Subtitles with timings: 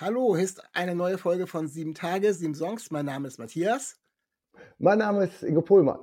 [0.00, 2.90] Hallo, hier ist eine neue Folge von Sieben Tage, Sieben Songs.
[2.90, 4.00] Mein Name ist Matthias.
[4.78, 6.00] Mein Name ist Ingo Pohlmann.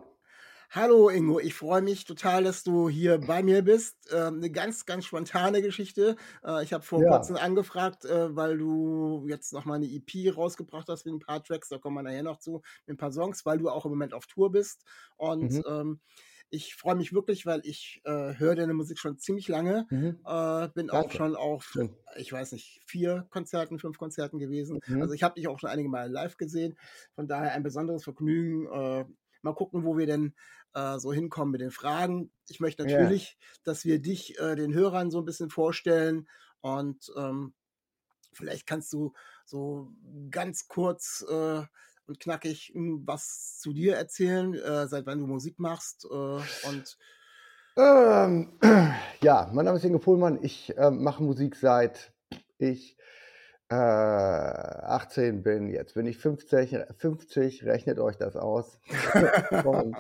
[0.70, 3.96] Hallo Ingo, ich freue mich total, dass du hier bei mir bist.
[4.12, 6.16] Ähm, eine ganz, ganz spontane Geschichte.
[6.44, 7.06] Äh, ich habe vor Ja.
[7.06, 11.42] kurzem angefragt, äh, weil du jetzt noch mal eine EP rausgebracht hast mit ein paar
[11.44, 13.92] Tracks, da kommen wir nachher noch zu, mit ein paar Songs, weil du auch im
[13.92, 14.84] Moment auf Tour bist.
[15.16, 15.64] Und Mhm.
[15.68, 16.02] ähm,
[16.50, 19.88] ich freue mich wirklich, weil ich äh, höre deine Musik schon ziemlich lange.
[19.90, 20.26] Mhm.
[20.26, 21.12] Äh, bin auch Danke.
[21.12, 21.96] schon auf, Schön.
[22.18, 24.80] ich weiß nicht, vier Konzerten, fünf Konzerten gewesen.
[24.88, 25.02] Mhm.
[25.02, 26.78] Also ich habe dich auch schon einige Mal live gesehen.
[27.16, 28.66] Von daher ein besonderes Vergnügen.
[28.68, 29.06] Äh,
[29.42, 30.34] mal gucken, wo wir denn
[30.74, 32.32] äh, so hinkommen mit den Fragen.
[32.48, 32.84] Ich möchte Ja.
[32.84, 36.28] natürlich, dass wir dich äh, den Hörern so ein bisschen vorstellen
[36.62, 37.54] und ähm,
[38.34, 39.14] vielleicht kannst du
[39.46, 39.92] so
[40.30, 41.64] ganz kurz äh,
[42.08, 46.98] und knackig mh, was zu dir erzählen, äh, seit wann du Musik machst äh, und
[47.78, 48.54] Ähm,
[49.22, 50.40] ja, mein Name ist Inge Pohlmann.
[50.42, 52.12] Ich ähm, mache Musik seit
[52.58, 52.98] ich
[53.70, 55.70] äh, 18 bin.
[55.70, 58.80] Jetzt bin ich 50, 50 rechnet euch das aus.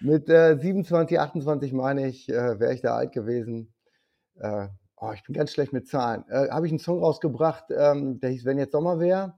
[0.00, 3.74] Mit äh, 27, 28 meine ich, äh, wäre ich da alt gewesen.
[4.38, 6.24] Äh, oh, ich bin ganz schlecht mit Zahlen.
[6.28, 9.34] Äh, Habe ich einen Song rausgebracht, ähm, der hieß Wenn jetzt Sommer wäre.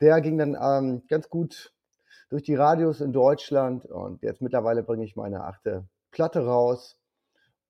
[0.00, 1.72] Der ging dann ähm, ganz gut
[2.28, 6.98] durch die Radios in Deutschland und jetzt mittlerweile bringe ich meine achte Platte raus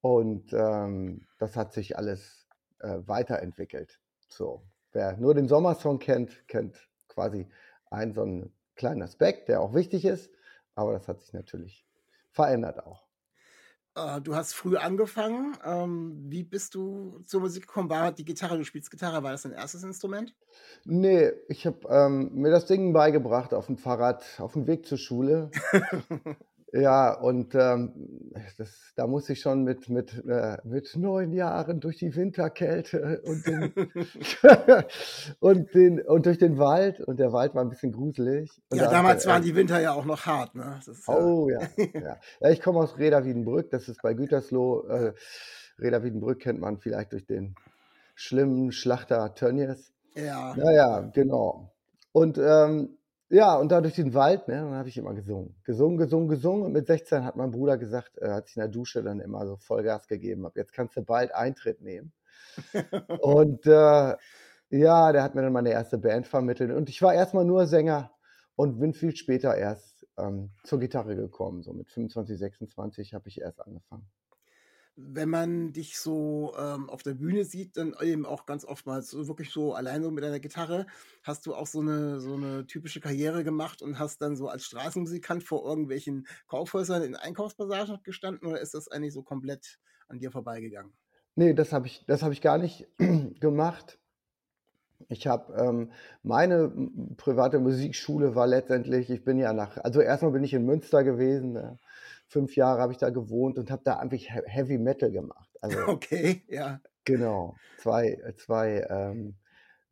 [0.01, 2.47] und ähm, das hat sich alles
[2.81, 4.01] äh, weiterentwickelt.
[4.29, 7.49] So, wer nur den Sommersong kennt, kennt quasi
[7.91, 10.31] einen so einen kleinen Aspekt, der auch wichtig ist,
[10.75, 11.87] aber das hat sich natürlich
[12.31, 13.07] verändert auch.
[13.95, 15.57] Äh, du hast früh angefangen.
[15.65, 17.91] Ähm, wie bist du zur Musik gekommen?
[17.91, 20.35] War die Gitarre, du spielst Gitarre, war das dein erstes Instrument?
[20.85, 24.99] Nee, ich habe ähm, mir das Ding beigebracht auf dem Fahrrad, auf dem Weg zur
[24.99, 25.51] Schule.
[26.77, 27.93] Ja, und ähm,
[28.59, 33.47] das, da muss ich schon mit, mit, äh, mit neun Jahren durch die Winterkälte und,
[33.47, 33.73] den,
[35.41, 37.01] und, den, und durch den Wald.
[37.01, 38.61] Und der Wald war ein bisschen gruselig.
[38.71, 40.81] Und ja, da- damals äh, waren die Winter ja auch noch hart, ne?
[40.85, 41.61] Ist, ja- Oh ja,
[41.95, 42.17] ja.
[42.41, 44.87] ja ich komme aus Reda Wiedenbrück, das ist bei Gütersloh.
[44.89, 45.13] Äh,
[45.79, 47.55] Reda Wiedenbrück kennt man vielleicht durch den
[48.17, 49.93] schlimmen Schlachter Tönnies.
[50.17, 50.55] ja.
[50.57, 51.73] Naja, genau.
[52.13, 52.97] Und ähm,
[53.35, 55.57] ja, und da durch den Wald, ne, dann habe ich immer gesungen.
[55.65, 56.63] Gesungen, gesungen, gesungen.
[56.67, 59.45] Und mit 16 hat mein Bruder gesagt, er hat sich in der Dusche dann immer
[59.45, 60.47] so Vollgas gegeben.
[60.47, 62.13] Ab jetzt kannst du bald Eintritt nehmen.
[63.21, 64.17] und äh,
[64.71, 66.71] ja, der hat mir dann meine erste Band vermittelt.
[66.71, 68.13] Und ich war erstmal nur Sänger
[68.55, 71.63] und bin viel später erst ähm, zur Gitarre gekommen.
[71.63, 74.09] So mit 25, 26 habe ich erst angefangen.
[74.97, 79.51] Wenn man dich so ähm, auf der Bühne sieht, dann eben auch ganz oftmals wirklich
[79.51, 80.87] so allein so mit deiner Gitarre,
[81.25, 84.65] hast du auch so eine, so eine typische Karriere gemacht und hast dann so als
[84.65, 90.31] Straßenmusikant vor irgendwelchen Kaufhäusern in Einkaufspassagen gestanden oder ist das eigentlich so komplett an dir
[90.31, 90.93] vorbeigegangen?
[91.37, 92.87] Nee, das habe ich, hab ich gar nicht
[93.41, 93.99] gemacht.
[95.09, 96.73] Ich habe ähm, meine
[97.17, 101.57] private Musikschule war letztendlich, ich bin ja nach, also erstmal bin ich in Münster gewesen,
[101.57, 101.77] äh,
[102.27, 105.51] fünf Jahre habe ich da gewohnt und habe da einfach He- Heavy Metal gemacht.
[105.61, 106.81] Also Okay, ja.
[107.05, 109.35] genau, zwei, zwei, ähm,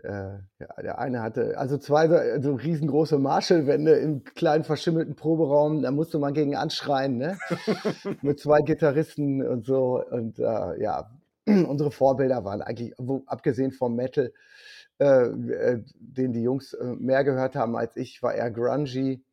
[0.02, 5.82] äh, ja, der eine hatte, also zwei so, so riesengroße Marshallwände im kleinen verschimmelten Proberaum,
[5.82, 7.38] da musste man gegen anschreien, ne?
[8.22, 11.10] Mit zwei Gitarristen und so und äh, ja,
[11.46, 14.32] unsere Vorbilder waren eigentlich, wo, abgesehen vom Metal,
[14.98, 19.24] äh, äh, den die Jungs äh, mehr gehört haben als ich, war eher grungy.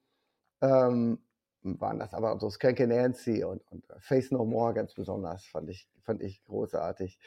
[0.61, 1.19] Ähm,
[1.63, 5.87] waren das aber so Skanky Nancy und, und Face No More ganz besonders, fand ich,
[6.03, 7.19] fand ich großartig.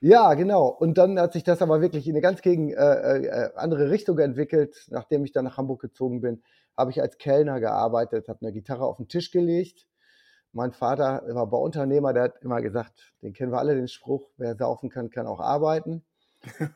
[0.00, 0.66] Ja, genau.
[0.68, 4.18] Und dann hat sich das aber wirklich in eine ganz gegen äh, äh, andere Richtung
[4.18, 4.86] entwickelt.
[4.90, 6.42] Nachdem ich dann nach Hamburg gezogen bin,
[6.76, 9.86] habe ich als Kellner gearbeitet, habe eine Gitarre auf den Tisch gelegt,
[10.52, 14.56] Mein Vater war Bauunternehmer, der hat immer gesagt, den kennen wir alle, den Spruch, wer
[14.56, 16.02] saufen kann, kann auch arbeiten.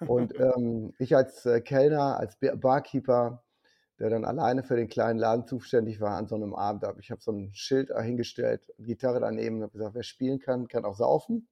[0.06, 3.42] Und ähm, ich als äh, Kellner, als Barkeeper,
[4.00, 7.20] der dann alleine für den kleinen Laden zuständig war an so einem Abend, ich habe
[7.20, 11.48] so ein Schild hingestellt, Gitarre daneben und habe gesagt, wer spielen kann, kann auch saufen.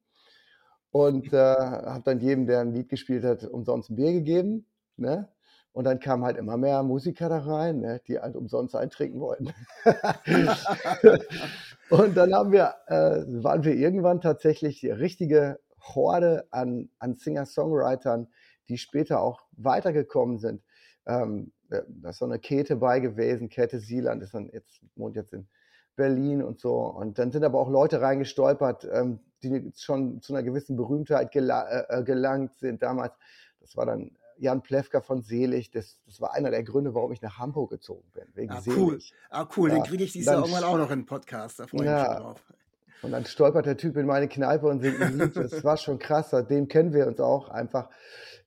[0.90, 4.66] Und äh, habe dann jedem, der ein Lied gespielt hat, umsonst ein Bier gegeben.
[4.96, 5.28] Ne?
[5.72, 9.52] Und dann kamen halt immer mehr Musiker da rein, ne, die halt umsonst eintrinken wollten.
[11.90, 18.28] und dann haben wir, äh, waren wir irgendwann tatsächlich die richtige Horde an, an Singer-Songwritern,
[18.70, 20.62] die später auch weitergekommen sind.
[21.06, 25.16] Ähm, äh, da ist so eine Käthe bei gewesen, Käthe Sieland ist dann jetzt, wohnt
[25.16, 25.46] jetzt in
[25.96, 26.76] Berlin und so.
[26.76, 31.68] Und dann sind aber auch Leute reingestolpert, ähm, die schon zu einer gewissen Berühmtheit gela
[31.68, 33.12] äh, äh gelangt sind damals.
[33.60, 35.70] Das war dann Jan Plewka von Selig.
[35.70, 38.24] Das, das war einer der Gründe, warum ich nach Hamburg gezogen bin.
[38.34, 38.98] Wegen ah, cool.
[39.30, 39.70] Ah, cool.
[39.70, 41.60] Ja, den kriege ich dieses Jahr irgendwann auch noch in Podcast.
[41.60, 42.44] Da freue ich ja, mich drauf.
[43.02, 45.36] Und dann stolpert der Typ in meine Kneipe und singt ein Lied.
[45.36, 46.30] Das war schon krass.
[46.30, 47.90] Seitdem kennen wir uns auch einfach.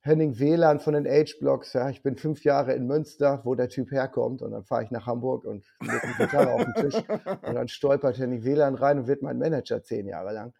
[0.03, 1.73] Henning WLAN von den Age-Blocks.
[1.73, 4.41] Ja, ich bin fünf Jahre in Münster, wo der Typ herkommt.
[4.41, 7.03] Und dann fahre ich nach Hamburg und lege die Gitarre auf den Tisch.
[7.47, 10.53] Und dann stolpert Henning WLAN rein und wird mein Manager zehn Jahre lang.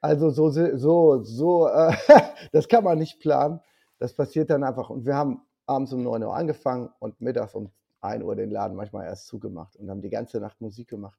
[0.00, 1.92] Also so, so, so, äh,
[2.52, 3.60] das kann man nicht planen.
[3.98, 4.88] Das passiert dann einfach.
[4.88, 8.76] Und wir haben abends um 9 Uhr angefangen und mittags um 1 Uhr den Laden
[8.76, 11.18] manchmal erst zugemacht und haben die ganze Nacht Musik gemacht.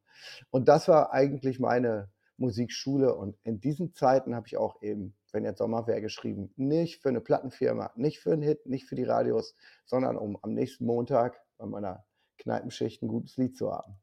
[0.50, 3.14] Und das war eigentlich meine Musikschule.
[3.14, 7.10] Und in diesen Zeiten habe ich auch eben, wenn jetzt Sommer wäre, geschrieben, nicht für
[7.10, 9.56] eine Plattenfirma, nicht für einen Hit, nicht für die Radios,
[9.86, 12.06] sondern um am nächsten Montag bei meiner
[12.38, 13.96] Kneipenschicht ein gutes Lied zu haben.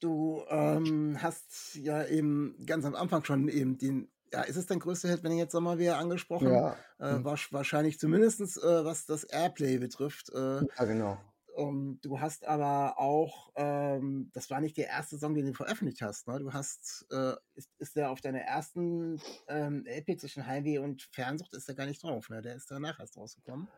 [0.00, 4.80] Du ähm, hast ja eben ganz am Anfang schon eben den ja, ist es dein
[4.80, 6.50] größter Hit, wenn ich jetzt Sommer wäre angesprochen?
[6.50, 6.76] Ja.
[6.98, 7.24] Äh, hm.
[7.24, 10.30] wahrscheinlich zumindest, äh, was das Airplay betrifft.
[10.34, 11.18] Äh, ja, genau.
[11.56, 16.02] Um, du hast aber auch, ähm, das war nicht der erste Song, den du veröffentlicht
[16.02, 16.26] hast.
[16.26, 16.40] Ne?
[16.40, 21.54] Du hast, äh, ist, ist der auf deiner ersten ähm, LP zwischen Heimweh und Fernsucht,
[21.54, 22.42] ist der gar nicht drauf, ne?
[22.42, 23.68] Der ist danach erst rausgekommen.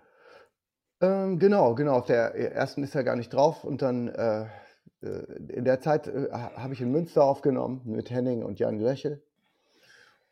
[1.03, 1.99] Ähm, genau, genau.
[1.99, 3.63] Auf der ersten ist er gar nicht drauf.
[3.63, 4.47] Und dann äh,
[5.03, 9.23] äh in der Zeit äh, habe ich in Münster aufgenommen mit Henning und Jan Löchel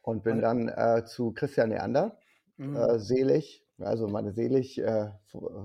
[0.01, 2.19] und bin dann äh, zu Christian Neander,
[2.57, 2.77] mhm.
[2.77, 3.67] äh, selig.
[3.81, 5.11] Also meine selig äh,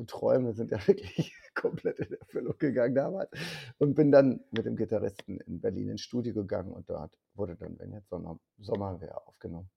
[0.08, 3.30] Träume sind ja wirklich komplett in Erfüllung gegangen damals.
[3.78, 7.78] Und bin dann mit dem Gitarristen in Berlin ins Studio gegangen und dort wurde dann,
[7.80, 9.70] wenn jetzt Sommer, Sommer wäre, aufgenommen.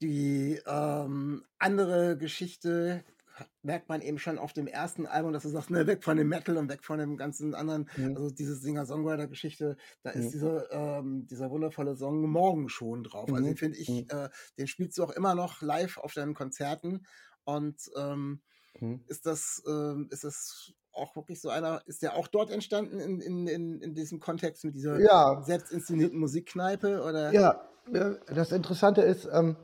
[0.00, 3.04] Die ähm, andere Geschichte
[3.62, 6.28] merkt man eben schon auf dem ersten Album, dass du sagst, ne, weg von dem
[6.28, 8.16] Metal und weg von dem ganzen anderen, mhm.
[8.16, 10.30] also diese Singer-Songwriter-Geschichte, da ist mhm.
[10.30, 13.28] dieser, ähm, dieser wundervolle Song Morgen schon drauf.
[13.28, 13.36] Also mhm.
[13.36, 14.06] Also den finde ich, mhm.
[14.08, 14.28] äh,
[14.58, 17.06] den spielst du auch immer noch live auf deinen Konzerten
[17.44, 18.42] und ähm,
[18.80, 19.04] mhm.
[19.06, 23.20] ist das, äh, ist das auch wirklich so einer, ist der auch dort entstanden in,
[23.20, 25.42] in, in, in diesem Kontext mit dieser ja.
[25.42, 27.02] selbst inszenierten Musikkneipe?
[27.02, 27.32] Oder?
[27.32, 27.68] Ja,
[28.26, 29.56] das Interessante ist, ähm,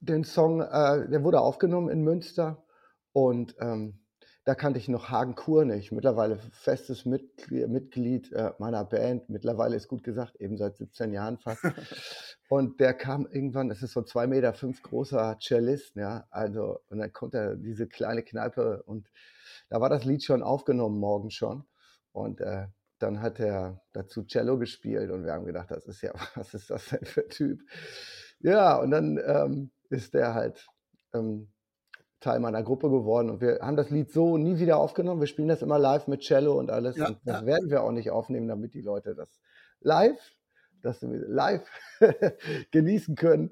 [0.00, 2.64] den Song, äh, der wurde aufgenommen in Münster
[3.12, 4.03] und ähm,
[4.44, 9.76] da kannte ich noch Hagen Kur nicht, mittlerweile festes Mitglied, Mitglied äh, meiner Band, mittlerweile
[9.76, 11.64] ist gut gesagt, eben seit 17 Jahren fast.
[12.50, 16.98] und der kam irgendwann, das ist so 2,5 Meter fünf großer Cellist, ja, also, und
[16.98, 19.10] dann kommt er diese kleine Kneipe und
[19.70, 21.64] da war das Lied schon aufgenommen, morgen schon.
[22.12, 22.66] Und äh,
[22.98, 26.70] dann hat er dazu Cello gespielt und wir haben gedacht, das ist ja, was ist
[26.70, 27.60] das denn für ein Typ?
[28.40, 30.66] Ja, und dann ähm, ist der halt
[31.14, 31.53] ähm,
[32.24, 35.20] Teil meiner Gruppe geworden und wir haben das Lied so nie wieder aufgenommen.
[35.20, 36.96] Wir spielen das immer live mit Cello und alles.
[36.96, 37.46] Ja, und das ja.
[37.46, 39.40] werden wir auch nicht aufnehmen, damit die Leute das
[39.80, 40.18] live,
[40.80, 41.68] das live
[42.70, 43.50] genießen können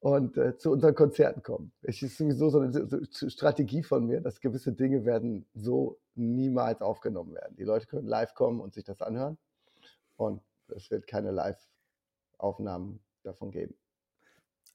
[0.00, 1.72] und äh, zu unseren Konzerten kommen.
[1.80, 6.82] Es ist sowieso so eine so Strategie von mir, dass gewisse Dinge werden so niemals
[6.82, 7.56] aufgenommen werden.
[7.56, 9.38] Die Leute können live kommen und sich das anhören
[10.18, 13.79] und es wird keine Live-Aufnahmen davon geben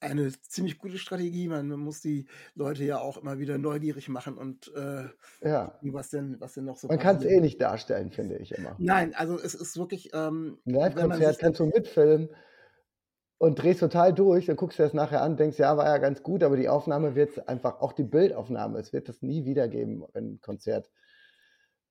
[0.00, 1.48] eine ziemlich gute Strategie.
[1.48, 5.04] Man, muss die Leute ja auch immer wieder neugierig machen und äh,
[5.42, 5.78] ja.
[5.82, 6.88] was denn, was denn noch so.
[6.88, 8.76] Man kann es eh nicht darstellen, finde ich immer.
[8.78, 10.10] Nein, also es ist wirklich.
[10.12, 12.28] Ähm, Ein Live-Konzert kannst du mitfilmen
[13.38, 16.22] und drehst total durch, dann guckst du das nachher an, denkst, ja, war ja ganz
[16.22, 19.68] gut, aber die Aufnahme wird es einfach, auch die Bildaufnahme, es wird das nie wieder
[19.68, 20.90] geben, wenn ein Konzert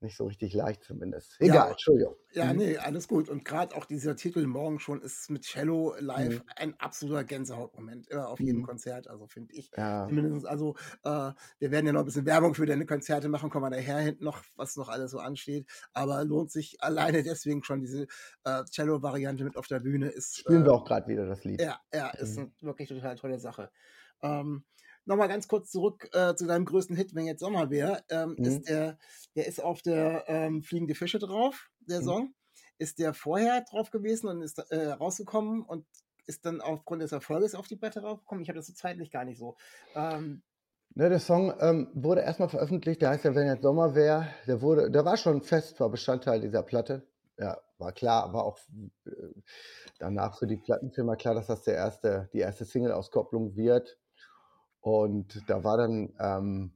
[0.05, 1.35] nicht so richtig leicht zumindest.
[1.39, 2.15] Egal, ja, Entschuldigung.
[2.33, 2.59] Ja, mhm.
[2.59, 3.29] nee, alles gut.
[3.29, 6.50] Und gerade auch dieser Titel morgen schon ist mit Cello live mhm.
[6.55, 8.65] ein absoluter Gänsehautmoment immer auf jedem mhm.
[8.65, 9.71] Konzert, also finde ich.
[9.75, 10.07] Ja.
[10.07, 13.65] Zumindest, also äh, wir werden ja noch ein bisschen Werbung für deine Konzerte machen, kommen
[13.65, 15.67] wir daher hinten noch, was noch alles so ansteht.
[15.93, 18.07] Aber lohnt sich alleine deswegen schon diese
[18.43, 20.09] äh, Cello-Variante mit auf der Bühne.
[20.09, 21.62] Ist, Spielen äh, wir auch gerade wieder das Lied.
[21.62, 22.51] Ja, ja, ist mhm.
[22.62, 23.71] eine wirklich total tolle Sache.
[24.21, 24.63] Ähm,
[25.05, 28.45] nochmal ganz kurz zurück äh, zu deinem größten Hit, wenn jetzt Sommer wäre, ähm, mhm.
[28.45, 28.97] ist der,
[29.35, 32.05] der ist auf der ähm, Fliegende Fische drauf, der mhm.
[32.05, 32.33] Song.
[32.77, 35.85] ist der vorher drauf gewesen und ist äh, rausgekommen und
[36.27, 38.41] ist dann aufgrund des Erfolges auf die Platte draufgekommen?
[38.41, 39.55] Ich habe das so zeitlich gar nicht so.
[39.95, 40.41] Ähm,
[40.97, 44.62] Ne, der Song ähm, wurde erstmal veröffentlicht, der heißt ja, wenn jetzt Sommer wäre, der
[44.62, 47.05] wurde, der war schon fest, war Bestandteil dieser Platte.
[47.38, 48.57] Ja, war klar, war auch
[49.05, 49.12] äh,
[50.00, 53.97] danach für die Plattenfirma klar, dass das der erste, die erste Single-Auskopplung wird.
[54.86, 56.72] Und da war dann, ähm,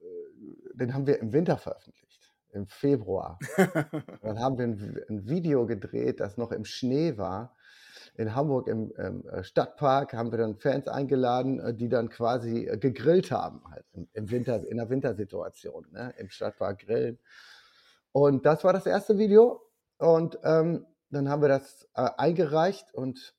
[0.00, 3.38] äh, den haben wir im Winter veröffentlicht, im Februar.
[4.20, 7.54] dann haben wir ein, ein Video gedreht, das noch im Schnee war
[8.16, 12.68] in Hamburg im, im, äh, Stadtpark haben wir dann Fans eingeladen, äh, die dann quasi
[12.80, 16.12] gegrillt haben, halt im Winter, in der Wintersituation, ne?
[16.18, 17.20] im Stadtpark grillen.
[18.10, 19.62] Und das war das erste Video.
[19.98, 23.37] Und ähm, dann haben wir das äh, eingereicht und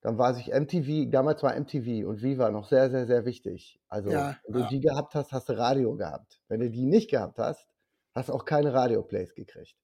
[0.00, 3.80] dann war sich MTV, damals war MTV und Viva noch sehr, sehr, sehr wichtig.
[3.88, 4.68] Also, Ja, wenn du ja.
[4.68, 6.40] die gehabt hast, hast du Radio gehabt.
[6.48, 7.68] Wenn du die nicht gehabt hast,
[8.14, 9.76] hast du auch keine Radioplays gekriegt.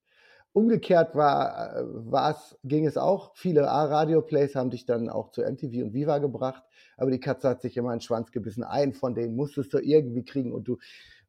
[0.53, 3.37] Umgekehrt war, äh, war's, ging es auch.
[3.37, 6.65] Viele A-Radio-Plays haben dich dann auch zu MTV und Viva gebracht,
[6.97, 8.65] aber die Katze hat sich immer einen Schwanz gebissen.
[8.65, 10.79] Einen von denen musstest du irgendwie kriegen und du,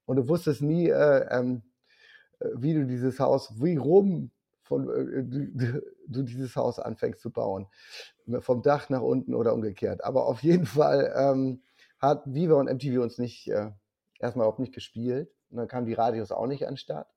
[0.06, 1.64] und du wusstest nie, äh, ähm,
[2.40, 4.32] äh, wie du dieses Haus, wie rum
[4.68, 7.68] von, äh, du, du, du dieses Haus anfängst zu bauen.
[8.40, 10.04] Vom Dach nach unten oder umgekehrt.
[10.04, 11.62] Aber auf jeden Fall ähm,
[12.00, 13.72] hat Viva und MTV uns nicht, äh,
[14.20, 15.30] erstmal überhaupt nicht gespielt.
[15.50, 17.08] Und dann kamen die Radios auch nicht an den Start.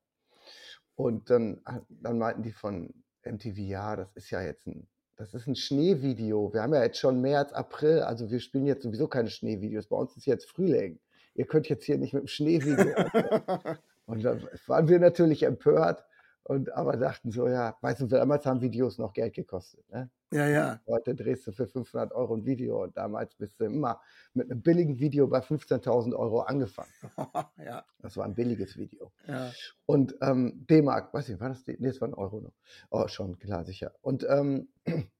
[0.95, 2.93] Und dann, dann meinten die von
[3.23, 6.53] MTV, ja, das ist ja jetzt ein, das ist ein Schneevideo.
[6.53, 9.87] Wir haben ja jetzt schon März, April, also wir spielen jetzt sowieso keine Schneevideos.
[9.87, 10.99] Bei uns ist jetzt Frühling.
[11.33, 12.95] Ihr könnt jetzt hier nicht mit dem Schneevideo.
[14.05, 16.03] und da waren wir natürlich empört
[16.43, 19.87] und aber dachten so, ja, weißt du, damals haben Videos noch Geld gekostet.
[19.89, 20.09] Ne?
[20.31, 20.79] ja, ja.
[20.87, 24.01] Heute drehst du für 500 Euro ein Video und damals bist du immer
[24.33, 26.89] mit einem billigen Video bei 15.000 Euro angefangen.
[27.57, 29.11] ja, Das war ein billiges Video.
[29.27, 29.51] ja.
[29.85, 32.53] Und ähm, D-Mark, weiß ich, war das, D- nee, das war ein Euro noch.
[32.89, 33.93] Oh, schon, klar, sicher.
[34.01, 34.69] Und, ähm,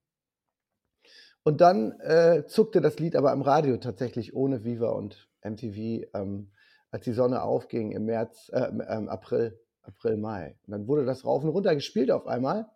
[1.44, 6.52] und dann äh, zuckte das Lied aber im Radio tatsächlich ohne Viva und MTV, ähm,
[6.92, 10.56] als die Sonne aufging im März, äh, im, ähm, April, April, Mai.
[10.66, 12.70] Und dann wurde das rauf und runter gespielt auf einmal.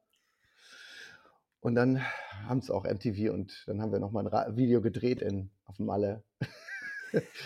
[1.59, 2.01] Und dann
[2.47, 6.23] haben es auch MTV und dann haben wir nochmal ein Video gedreht in, auf Malle.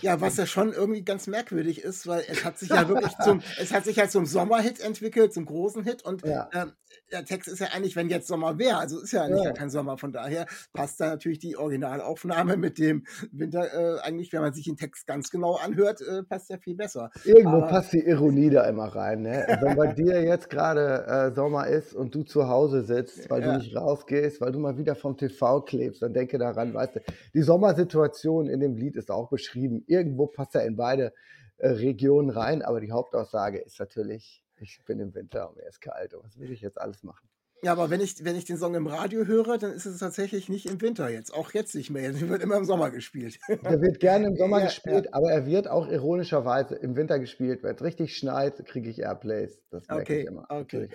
[0.02, 3.42] Ja, was ja schon irgendwie ganz merkwürdig ist, weil es hat sich ja wirklich zum,
[3.60, 6.50] es hat sich ja zum Sommerhit entwickelt, zum großen Hit und Ja.
[6.54, 6.72] ähm,
[7.12, 9.52] der Text ist ja eigentlich, wenn jetzt Sommer wäre, also ist ja eigentlich Ja.
[9.54, 14.42] kein Sommer, von daher passt da natürlich die Originalaufnahme mit dem Winter äh, eigentlich, wenn
[14.42, 17.12] man sich den Text ganz genau anhört, äh, passt ja viel besser.
[17.26, 19.22] Irgendwo Aber- passt die Ironie da immer rein.
[19.22, 19.46] Ne?
[19.62, 23.54] Wenn bei dir jetzt gerade äh, Sommer ist und du zu Hause sitzt, weil Ja.
[23.54, 27.00] du nicht rausgehst, weil du mal wieder vom TV klebst, dann denke daran, weißt du,
[27.34, 29.59] die Sommersituation in dem Lied ist auch beschrieben.
[29.88, 31.14] Irgendwo passt er in beide
[31.58, 35.82] äh, Regionen rein, aber die Hauptaussage ist natürlich, ich bin im Winter und mir ist
[35.82, 36.14] kalt.
[36.14, 37.28] Und was will ich jetzt alles machen?
[37.62, 40.48] Ja, aber wenn ich, wenn ich den Song im Radio höre, dann ist es tatsächlich
[40.48, 43.38] nicht im Winter jetzt, auch jetzt nicht mehr, der wird immer im Sommer gespielt.
[43.50, 47.62] Der wird gerne im Sommer Ja, gespielt, aber er wird auch ironischerweise im Winter gespielt.
[47.64, 49.62] Wenn es richtig schneit, kriege ich Airplays.
[49.72, 50.44] Das merke Okay, ich immer.
[50.50, 50.90] okay.
[50.90, 50.92] Natürlich,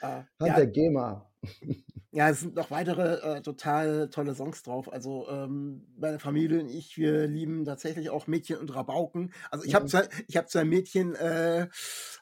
[0.00, 1.28] Ah, Hand ja, der GEMA.
[2.10, 4.90] Ja, es sind noch weitere äh, total tolle Songs drauf.
[4.90, 9.32] Also ähm, meine Familie und ich, wir lieben tatsächlich auch Mädchen und Rabauken.
[9.50, 9.88] Also ich habe Mhm.
[9.88, 11.68] zwei, ich habe zwei Mädchen, äh,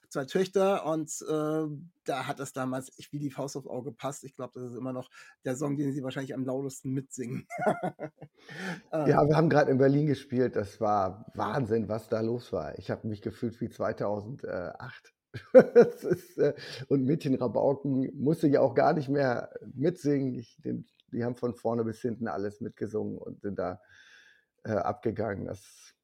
[0.09, 1.66] zwei Töchter und äh,
[2.05, 4.25] da hat es damals echt wie die Faust aufs Auge gepasst.
[4.25, 5.09] Ich glaube, das ist immer noch
[5.45, 7.47] der Song, den sie wahrscheinlich am lautesten mitsingen.
[9.05, 10.57] Ja, wir haben gerade in Berlin gespielt.
[10.57, 12.78] Das war Wahnsinn, was da los war.
[12.78, 15.12] Ich habe mich gefühlt wie 2008.
[15.52, 16.54] Ist, äh,
[16.88, 20.35] und Mädchen Rabauken musste ja auch gar nicht mehr mitsingen.
[20.35, 23.80] Ich, den, die haben von vorne bis hinten alles mitgesungen und sind da
[24.64, 25.47] äh, abgegangen.
[25.47, 25.95] Das,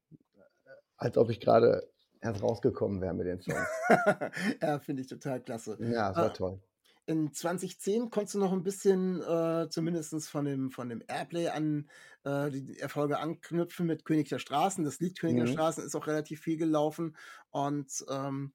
[0.96, 1.88] als ob ich gerade
[2.20, 3.68] erst rausgekommen wäre mit den Songs.
[4.62, 5.76] ja, finde ich total klasse.
[5.80, 6.22] Ja, es Ah.
[6.22, 6.60] war toll.
[7.06, 11.90] In 2010 konntest du noch ein bisschen äh, zumindest von dem, von dem Airplay an
[12.22, 14.84] äh, die Erfolge anknüpfen mit König der Straßen.
[14.84, 15.52] Das Lied König der Mhm.
[15.52, 17.16] Straßen ist auch relativ viel gelaufen.
[17.50, 18.52] Und ähm,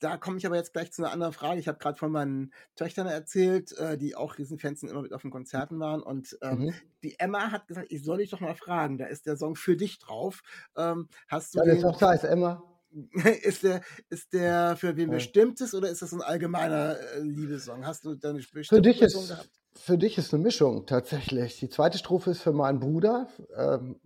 [0.00, 1.60] da komme ich aber jetzt gleich zu einer anderen Frage.
[1.60, 5.22] Ich habe gerade von meinen Töchtern erzählt, äh, die auch Riesenfans sind, immer mit auf
[5.22, 6.02] den Konzerten waren.
[6.02, 6.74] Und ähm, Mhm.
[7.02, 8.98] die Emma hat gesagt, ich soll dich doch mal fragen.
[8.98, 10.42] Da ist der Song für dich drauf.
[10.76, 12.62] Ähm, hast du Deine den, Tochter heißt Emma.
[13.42, 15.10] ist der, ist der für wen Ja.
[15.10, 17.86] bestimmtes oder ist das ein allgemeiner äh, Liebessong?
[17.86, 19.50] Hast du deine Für bestimmte dich, Version ist, gehabt?
[19.74, 21.58] für dich ist eine Mischung tatsächlich.
[21.58, 23.28] Die zweite Strophe ist für meinen Bruder.
[23.56, 24.00] Ähm,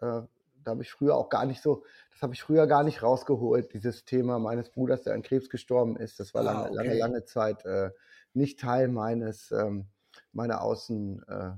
[0.00, 0.22] äh,
[0.64, 3.72] da habe ich früher auch gar nicht so, das habe ich früher gar nicht rausgeholt,
[3.72, 6.20] dieses Thema meines Bruders, der an Krebs gestorben ist.
[6.20, 6.98] Das war Ah, lange, lange, okay.
[6.98, 7.90] lange Zeit äh,
[8.34, 9.88] nicht Teil meines, ähm,
[10.32, 11.22] meiner Außen.
[11.28, 11.50] Äh,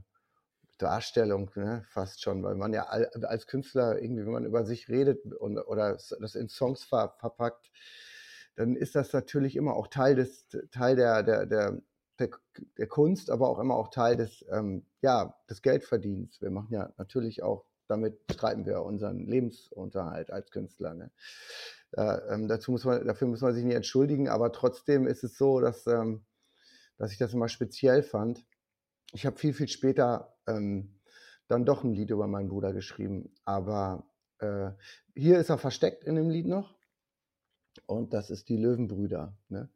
[0.80, 5.24] ne, fast schon, weil man ja all, als Künstler irgendwie, wenn man über sich redet
[5.34, 7.70] und, oder das in Songs ver, verpackt,
[8.56, 11.80] dann ist das natürlich immer auch Teil des Teil der der der
[12.18, 12.30] der,
[12.78, 16.40] der Kunst, aber auch immer auch Teil des ähm, ja des Geldverdienens.
[16.40, 20.94] Wir machen ja natürlich auch damit streiten wir unseren Lebensunterhalt als Künstler.
[20.94, 21.10] Ne?
[21.92, 25.36] Äh, ähm, dazu muss man, dafür muss man sich nicht entschuldigen, aber trotzdem ist es
[25.36, 26.24] so, dass, ähm,
[26.96, 28.44] dass ich das immer speziell fand.
[29.12, 31.00] Ich habe viel, viel später ähm,
[31.48, 34.06] dann doch ein Lied über meinen Bruder geschrieben, aber
[34.38, 34.70] äh,
[35.14, 36.74] hier ist er versteckt in dem Lied noch
[37.86, 39.68] und das ist die Löwenbrüder ne?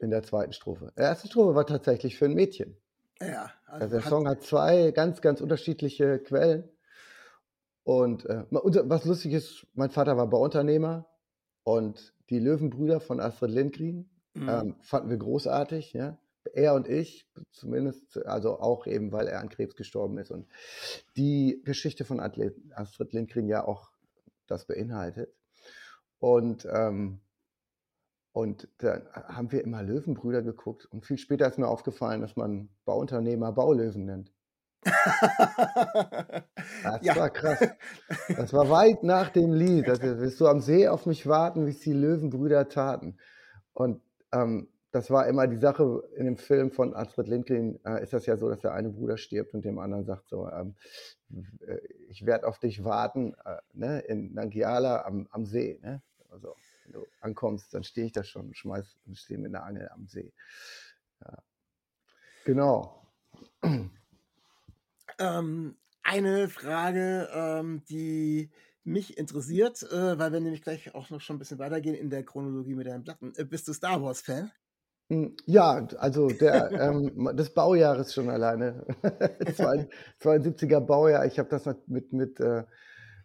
[0.00, 0.92] in der zweiten Strophe.
[0.96, 2.76] Die erste Strophe war tatsächlich für ein Mädchen.
[3.20, 6.68] Ja, also der Song hat zwei ganz, ganz unterschiedliche Quellen.
[7.82, 11.06] Und äh, was lustig ist, mein Vater war Bauunternehmer
[11.64, 14.48] und die Löwenbrüder von Astrid Lindgren mhm.
[14.48, 15.92] ähm, fanden wir großartig.
[15.92, 16.18] Ja?
[16.52, 20.30] Er und ich, zumindest, also auch eben, weil er an Krebs gestorben ist.
[20.30, 20.48] Und
[21.16, 23.90] die Geschichte von Astrid Lindgren ja auch
[24.46, 25.34] das beinhaltet.
[26.18, 27.20] Und, ähm,
[28.32, 30.86] und dann haben wir immer Löwenbrüder geguckt.
[30.86, 34.32] Und viel später ist mir aufgefallen, dass man Bauunternehmer Baulöwen nennt.
[36.82, 37.16] Das ja.
[37.16, 37.58] war krass.
[38.36, 39.88] Das war weit nach dem Lied.
[39.88, 43.18] Das wirst du am See auf mich warten, wie es die Löwenbrüder taten.
[43.72, 44.00] Und
[44.32, 48.26] ähm, das war immer die Sache in dem Film von Astrid Lindgren, äh, ist das
[48.26, 50.74] ja so, dass der eine Bruder stirbt und dem anderen sagt so, ähm,
[51.66, 55.78] äh, ich werde auf dich warten, äh, ne, in Nangiala am, am See.
[55.82, 56.02] Ne?
[56.30, 59.64] Also, wenn du ankommst, dann stehe ich da schon und schmeiß und stehe mit einer
[59.64, 60.32] Angel am See.
[61.20, 61.38] Ja.
[62.44, 63.06] Genau.
[65.20, 68.50] Ähm, eine Frage, ähm, die
[68.84, 72.24] mich interessiert, äh, weil wir nämlich gleich auch noch schon ein bisschen weitergehen in der
[72.24, 73.32] Chronologie mit deinen Platten.
[73.36, 74.50] Äh, bist du Star Wars-Fan?
[75.10, 78.86] Hm, ja, also der, ähm, des Baujahres schon alleine.
[80.20, 81.26] 72er Baujahr.
[81.26, 82.64] Ich habe das mit, mit äh,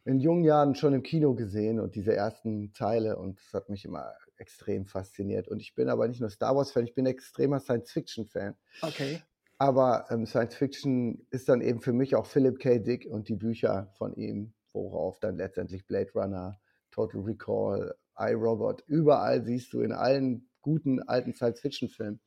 [0.04, 3.86] in jungen Jahren schon im Kino gesehen und diese ersten Teile und das hat mich
[3.86, 5.48] immer extrem fasziniert.
[5.48, 8.56] Und ich bin aber nicht nur Star Wars-Fan, ich bin extremer Science-Fiction-Fan.
[8.82, 9.22] Okay.
[9.58, 12.80] Aber ähm, Science Fiction ist dann eben für mich auch Philip K.
[12.80, 16.60] Dick und die Bücher von ihm, worauf dann letztendlich Blade Runner,
[16.92, 22.20] Total Recall, iRobot, überall siehst du in allen guten alten Science Fiction Filmen,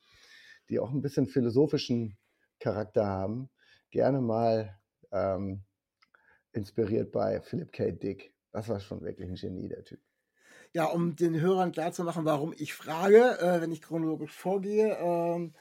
[0.69, 2.17] die auch ein bisschen philosophischen
[2.61, 3.51] Charakter haben,
[3.91, 4.79] gerne mal
[5.13, 5.65] ähm,
[6.53, 7.93] inspiriert bei Philip K.
[7.93, 8.35] Dick.
[8.53, 10.01] Das war schon wirklich ein Genie, der Typ.
[10.73, 15.55] Ja, um den Hörern klarzumachen, warum ich frage, äh, wenn ich chronologisch vorgehe, ähm,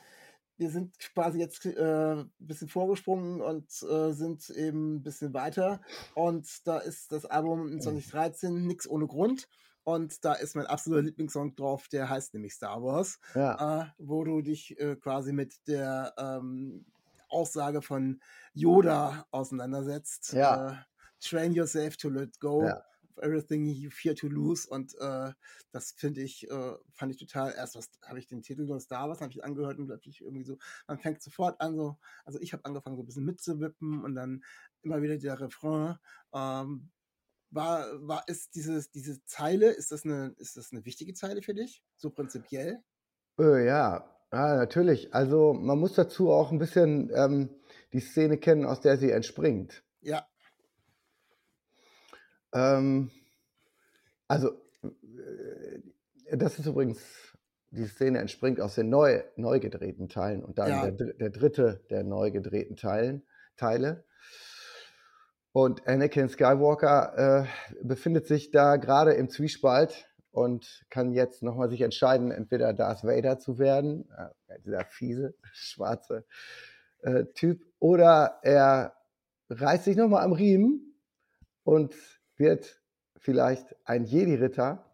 [0.58, 5.82] wir sind quasi jetzt äh, ein bisschen vorgesprungen und äh, sind eben ein bisschen weiter.
[6.16, 8.68] Und da ist das Album 2013 mhm.
[8.68, 9.48] Nix ohne Grund.
[9.84, 13.84] Und da ist mein absoluter Lieblingssong drauf, der heißt nämlich Star Wars, ja.
[13.84, 16.86] äh, wo du dich äh, quasi mit der ähm,
[17.30, 18.20] Aussage von
[18.54, 20.34] Yoda auseinandersetzt.
[20.34, 20.72] Ja.
[20.72, 20.76] Äh,
[21.22, 22.64] Train yourself to let go.
[22.64, 22.84] Ja.
[23.20, 25.32] Everything You Fear to Lose und äh,
[25.72, 29.10] das finde ich, äh, fand ich total, erst was habe ich den Titel von Star
[29.10, 32.54] Wars, habe ich angehört und plötzlich irgendwie so, man fängt sofort an so, also ich
[32.54, 34.44] habe angefangen so ein bisschen mitzuwippen und dann
[34.82, 35.98] immer wieder der Refrain,
[36.34, 36.90] ähm,
[37.50, 41.54] war, war, ist dieses, diese Zeile, ist das eine, ist das eine wichtige Zeile für
[41.54, 41.84] dich?
[41.96, 42.84] So prinzipiell?
[43.40, 45.14] Äh, ja, ja, natürlich.
[45.14, 47.50] Also man muss dazu auch ein bisschen ähm,
[47.94, 49.84] die Szene kennen, aus der sie entspringt.
[50.02, 50.28] Ja.
[52.54, 53.12] Ähm,
[54.28, 54.52] also,
[54.84, 57.00] äh, das ist übrigens,
[57.72, 60.92] die Szene entspringt aus den neu, neu gedrehten Teilen und dann Ja.
[60.92, 63.24] der, der dritte der neu gedrehten Teilen,
[63.58, 64.06] Teile.
[65.52, 71.82] Und Anakin Skywalker äh, befindet sich da gerade im Zwiespalt und kann jetzt nochmal sich
[71.82, 74.08] entscheiden, entweder Darth Vader zu werden,
[74.48, 76.26] äh, dieser fiese, schwarze
[77.02, 78.94] äh, Typ, oder er
[79.50, 80.94] reißt sich nochmal am Riemen
[81.64, 81.96] und
[82.38, 82.82] wird
[83.18, 84.86] vielleicht ein Jedi-Ritter.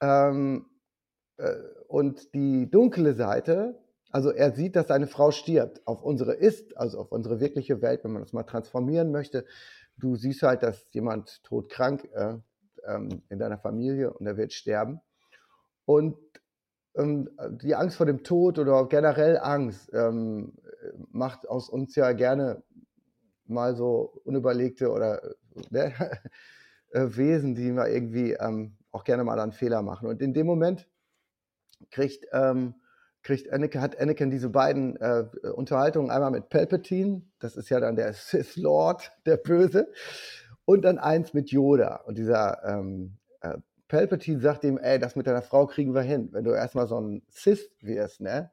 [0.00, 0.66] Ähm,
[1.36, 1.54] äh,
[1.88, 3.78] und die dunkle Seite,
[4.10, 5.86] also er sieht, dass seine Frau stirbt.
[5.86, 9.44] Auf unsere Ist, also auf unsere wirkliche Welt, wenn man das mal transformieren möchte.
[9.96, 12.34] Du siehst halt, dass jemand todkrank äh,
[12.86, 15.00] ähm, in deiner Familie und er wird sterben.
[15.84, 16.16] Und
[16.96, 17.30] ähm,
[17.62, 20.54] die Angst vor dem Tod oder generell Angst ähm,
[21.10, 22.62] macht aus uns ja gerne
[23.46, 25.20] mal so unüberlegte oder
[25.70, 25.92] ne,
[26.90, 30.08] äh, Wesen, die mal irgendwie ähm, auch gerne mal einen Fehler machen.
[30.08, 30.88] Und in dem Moment
[31.90, 32.74] kriegt, ähm,
[33.22, 37.96] kriegt Anakin, hat Anakin diese beiden äh, Unterhaltungen einmal mit Palpatine, das ist ja dann
[37.96, 39.92] der Sith Lord, der Böse,
[40.64, 41.96] und dann eins mit Yoda.
[42.06, 46.28] Und dieser ähm, äh, Palpatine sagt ihm, ey, das mit deiner Frau kriegen wir hin.
[46.32, 48.50] Wenn du erstmal so ein Sith wirst, ne?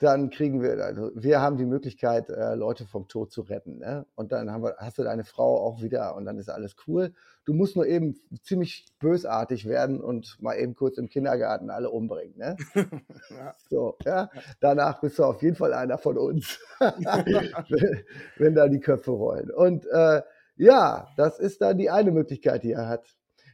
[0.00, 3.78] Dann kriegen wir, also wir haben die Möglichkeit, äh, Leute vom Tod zu retten.
[3.78, 4.06] Ne?
[4.14, 7.12] Und dann haben wir, hast du deine Frau auch wieder und dann ist alles cool.
[7.44, 12.36] Du musst nur eben ziemlich bösartig werden und mal eben kurz im Kindergarten alle umbringen.
[12.36, 12.56] Ne?
[13.30, 13.54] Ja.
[13.68, 14.30] So, ja.
[14.60, 17.50] Danach bist du auf jeden Fall einer von uns, wenn,
[18.38, 19.50] wenn da die Köpfe rollen.
[19.50, 20.22] Und äh,
[20.56, 23.04] ja, das ist dann die eine Möglichkeit, die er hat.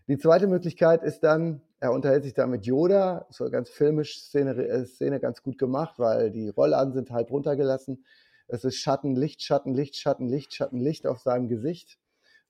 [0.07, 4.53] Die zweite Möglichkeit ist dann, er unterhält sich da mit Yoda, so ganz filmisch Szene,
[4.53, 8.05] äh, Szene ganz gut gemacht, weil die Rollladen sind halb runtergelassen.
[8.49, 11.99] Es ist Schatten, Licht, Schatten, Licht, Schatten, Licht, Schatten, Licht auf seinem Gesicht,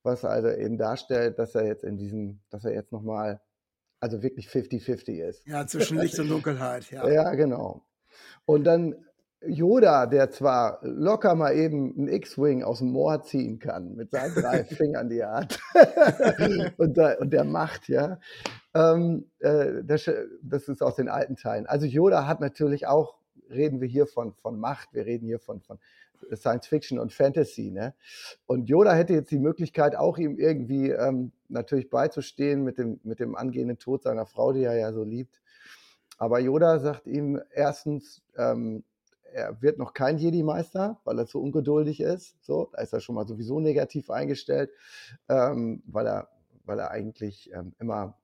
[0.03, 3.41] was also eben darstellt, dass er jetzt in diesem, dass er jetzt nochmal,
[3.99, 5.47] also wirklich 50-50 ist.
[5.47, 6.91] ja, zwischen Licht und Dunkelheit.
[6.91, 7.09] Ja.
[7.09, 7.83] Ja, genau.
[8.45, 8.95] Und dann
[9.45, 14.35] Yoda, der zwar locker mal eben einen X-Wing aus dem Moor ziehen kann, mit seinen
[14.35, 15.59] drei Fingern, die hat,
[16.79, 18.19] und, der, und der Macht, ja,
[18.75, 20.11] ähm, äh, das,
[20.43, 21.67] das ist aus den alten Teilen.
[21.67, 23.19] Also Yoda hat natürlich auch,
[23.51, 25.79] reden wir hier von, von Macht, wir reden hier von, von
[26.35, 27.95] Science Fiction und Fantasy, ne?
[28.47, 33.21] Und Yoda hätte jetzt die Möglichkeit, auch ihm irgendwie ähm, natürlich beizustehen mit dem, mit
[33.21, 35.41] dem angehenden Tod seiner Frau, die er ja so liebt.
[36.19, 38.83] Aber Yoda sagt ihm erstens, ähm,
[39.37, 42.43] er wird noch kein Jedi-Meister, weil er zu ungeduldig ist.
[42.43, 44.71] So, da ist er schon mal sowieso negativ eingestellt,
[45.29, 46.29] ähm, weil er,
[46.65, 48.19] weil er eigentlich ähm, immer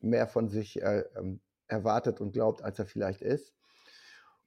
[0.00, 3.54] mehr von sich äh, ähm, erwartet und glaubt, als er vielleicht ist.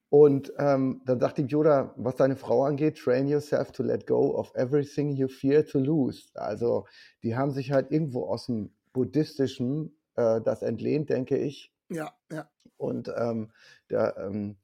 [0.10, 4.38] Und ähm, dann sagt ihm Yoda, was deine Frau angeht, train yourself to let go
[4.38, 6.30] of everything you fear to lose.
[6.36, 6.86] Also
[7.24, 11.74] die haben sich halt irgendwo aus dem Buddhistischen äh, das entlehnt, denke ich.
[11.90, 12.48] Ja, ja.
[12.78, 13.52] Und ähm,
[13.90, 14.58] der, ähm,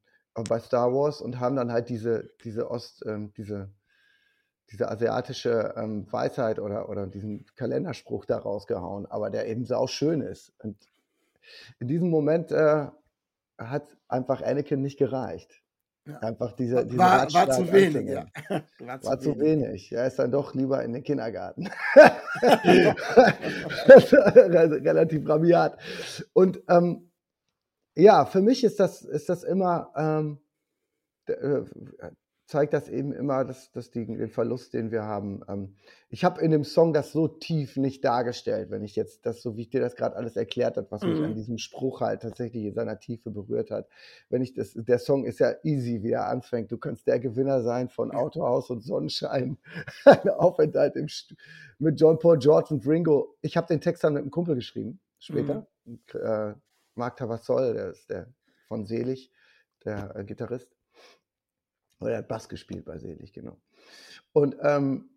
[0.43, 3.69] bei Star Wars und haben dann halt diese, diese Ost, ähm, diese,
[4.71, 10.21] diese asiatische ähm, Weisheit oder, oder diesen Kalenderspruch da rausgehauen, aber der eben sau schön
[10.21, 10.53] ist.
[10.59, 10.77] Und
[11.79, 12.87] in diesem Moment äh,
[13.57, 15.63] hat einfach Anakin nicht gereicht.
[16.05, 16.19] Ja.
[16.19, 18.25] Einfach diese, diese War, war zu wenig, ja.
[18.79, 19.91] War War zu wenig.
[19.91, 21.69] Er ist dann doch lieber in den Kindergarten.
[24.85, 25.77] Relativ rabiat.
[26.33, 27.08] Und ähm,
[27.95, 30.39] ja, für mich ist das, ist das immer, ähm,
[31.27, 31.63] äh,
[32.45, 35.41] zeigt das eben immer, dass, dass die, den Verlust, den wir haben.
[35.47, 35.75] Ähm,
[36.09, 39.55] ich habe in dem Song das so tief nicht dargestellt, wenn ich jetzt das, so
[39.55, 41.25] wie ich dir das gerade alles erklärt habe, was mich Mhm.
[41.25, 43.87] an diesem Spruch halt tatsächlich in seiner Tiefe berührt hat.
[44.29, 46.71] Wenn ich das, der Song ist ja easy, wie er anfängt.
[46.71, 49.59] Du kannst der Gewinner sein von Autohaus und Sonnenschein,
[50.05, 51.35] ein Aufenthalt im St
[51.77, 53.35] mit John Paul George und Ringo.
[53.41, 55.67] Ich habe den Text dann mit einem Kumpel geschrieben, später.
[55.85, 56.55] Und, äh,
[56.99, 58.31] Marc Tavassol, der ist der
[58.67, 59.31] von Selig,
[59.83, 60.75] der äh, Gitarrist.
[61.99, 63.59] Oder er hat Bass gespielt bei Selig, genau.
[64.31, 65.09] Und ähm,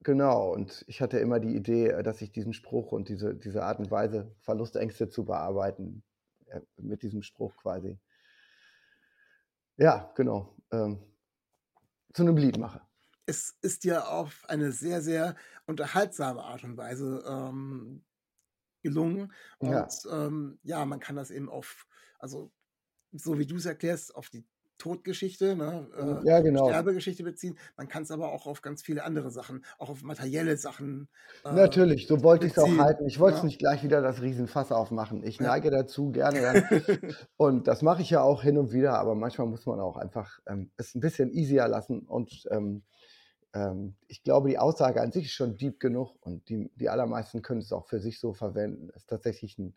[0.00, 3.64] genau, und ich hatte immer die Idee, äh, dass ich diesen Spruch und diese, diese
[3.64, 6.02] Art und Weise, Verlustängste zu bearbeiten,
[6.46, 7.98] äh, mit diesem Spruch quasi.
[9.76, 10.56] Ja, genau.
[10.70, 11.02] Ähm,
[12.12, 12.80] zu einem Lied mache.
[13.26, 15.34] es ist dir auf eine sehr, sehr
[15.66, 18.04] unterhaltsame Art und Weise ähm,
[18.84, 19.32] gelungen.
[19.58, 19.88] Und Ja.
[20.26, 21.86] ähm, ja, man kann das eben auf,
[22.20, 22.52] also
[23.12, 24.44] so wie du es erklärst, auf die
[24.76, 26.68] Todgeschichte, ne, äh, Ja, genau.
[26.68, 27.56] Sterbegeschichte beziehen.
[27.76, 31.08] Man kann es aber auch auf ganz viele andere Sachen, auch auf materielle Sachen.
[31.44, 33.06] äh, Natürlich, so wollte ich es auch halten.
[33.06, 33.46] Ich wollte es ja.
[33.46, 35.22] nicht gleich wieder das Riesenfass aufmachen.
[35.22, 35.46] Ich Ja.
[35.46, 36.40] neige dazu gerne.
[37.36, 40.40] Und das mache ich ja auch hin und wieder, aber manchmal muss man auch einfach
[40.46, 42.00] ähm, es ein bisschen easier lassen.
[42.00, 42.82] Und ähm,
[43.54, 47.42] ähm, ich glaube, die Aussage an sich ist schon deep genug und die, die allermeisten
[47.42, 48.90] können es auch für sich so verwenden.
[48.90, 49.76] Es ist tatsächlich ein,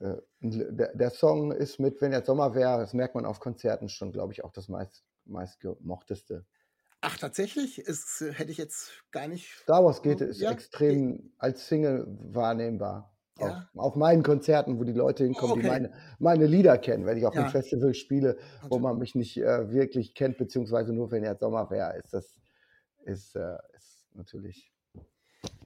[0.00, 3.40] äh, ein der, der Song ist mit, wenn jetzt Sommer wäre, das merkt man auf
[3.40, 6.46] Konzerten schon, glaube ich, auch das meist, meistgemochteste.
[7.00, 7.78] Ach, tatsächlich?
[7.78, 9.54] Ist, hätte ich jetzt gar nicht.
[9.54, 13.12] Star Wars geht ist Ja, extrem als Single wahrnehmbar.
[13.38, 13.66] Ja.
[13.66, 15.62] Auf, auf meinen Konzerten, wo die Leute hinkommen, die Okay.
[15.62, 17.36] meine, meine Lieder kennen, wenn ich auf Ja.
[17.36, 21.68] einem Festival spiele, wo man mich nicht äh, wirklich kennt, beziehungsweise nur wenn jetzt Sommer
[21.70, 22.38] wäre, ist das
[23.06, 24.72] ist, äh, ist natürlich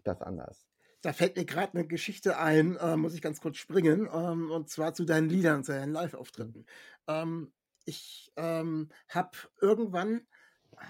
[0.04, 0.66] das anders.
[1.02, 4.68] Da fällt mir gerade eine Geschichte ein, äh, muss ich ganz kurz springen, ähm, und
[4.68, 6.66] zwar zu deinen Liedern, zu deinen Live-Auftritten.
[7.08, 7.52] Ähm,
[7.86, 10.26] ich ähm, habe irgendwann
[10.72, 10.84] äh,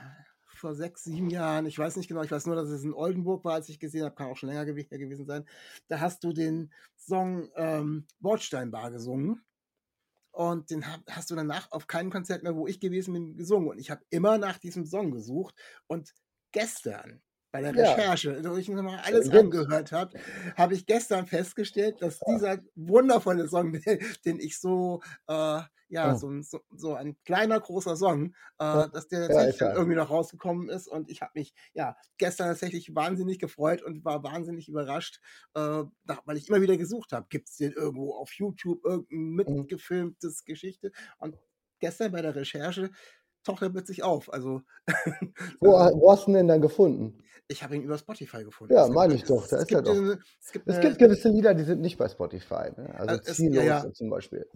[0.61, 3.45] vor sechs, sieben Jahren, ich weiß nicht genau, ich weiß nur, dass es in Oldenburg
[3.45, 5.47] war, als ich gesehen habe, kann auch schon länger her gewesen sein,
[5.89, 9.43] da hast du den Song ähm, Bordsteinbar gesungen.
[10.33, 13.69] Und den hast du danach auf keinem Konzert mehr, wo ich gewesen bin, gesungen.
[13.69, 15.57] Und ich habe immer nach diesem Song gesucht.
[15.89, 16.15] Und
[16.53, 17.95] gestern bei der Ja.
[17.95, 19.37] Recherche, wo ich mir mal alles Jetzt.
[19.37, 20.19] angehört habe,
[20.57, 23.73] habe ich gestern festgestellt, dass dieser wundervolle Song,
[24.25, 26.17] den, ich so, äh, ja, Oh.
[26.17, 28.87] so, ein- so, so ein kleiner, großer Song, äh, Ja.
[28.87, 29.75] dass der Ja, tatsächlich er.
[29.75, 30.87] irgendwie noch rausgekommen ist.
[30.87, 35.21] Und ich habe mich, ja, gestern tatsächlich wahnsinnig gefreut und war wahnsinnig überrascht,
[35.55, 35.83] äh,
[36.25, 39.35] weil ich immer wieder gesucht habe, gibt es den irgendwo auf YouTube, irgendein Mhm.
[39.35, 40.93] mitgefilmtes Geschichte?
[41.19, 41.37] Und
[41.81, 42.91] gestern bei der Recherche
[43.45, 44.33] taucht er plötzlich auf.
[44.33, 44.63] Also
[45.61, 47.23] Wo, wo hast du ihn denn dann gefunden?
[47.49, 48.73] ich habe ihn über Spotify gefunden.
[48.75, 49.97] Ja, meine ich doch, da es ist er gibt doch.
[49.97, 52.71] eine- Es gibt, Es gibt gewisse Lieder, die sind nicht bei Spotify.
[52.77, 52.95] Ne?
[52.97, 53.93] Also Äh, es- Ziellos ja, ja.
[53.93, 54.47] zum Beispiel.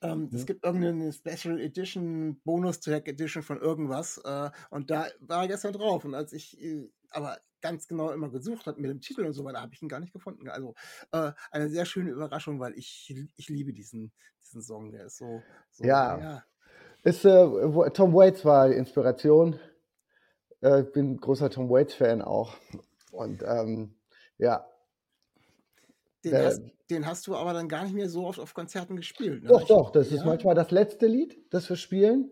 [0.00, 4.18] Ähm, Es gibt irgendeine Special Edition, Bonus-Track Edition von irgendwas.
[4.24, 6.04] Äh, und da war er gestern drauf.
[6.04, 9.44] Und als ich äh, aber ganz genau immer gesucht habe mit dem Titel und so
[9.44, 10.48] weiter, habe ich ihn gar nicht gefunden.
[10.48, 10.74] Also
[11.12, 14.10] äh, eine sehr schöne Überraschung, weil ich, ich liebe diesen,
[14.42, 14.90] diesen Song.
[14.90, 15.40] Der ist so.
[15.70, 16.42] so Ja.
[17.02, 19.58] Ist, äh, Tom Waits war die Inspiration.
[20.62, 22.54] Äh, ich bin großer Tom Waits-Fan auch.
[23.10, 23.94] Und ähm,
[24.38, 24.66] ja,
[26.24, 28.96] Den, Äh, hast, den hast du aber dann gar nicht mehr so oft auf Konzerten
[28.96, 29.42] gespielt.
[29.42, 29.48] Ne?
[29.48, 30.26] doch, doch, das ist ja?
[30.26, 32.30] manchmal das letzte Lied, das wir spielen.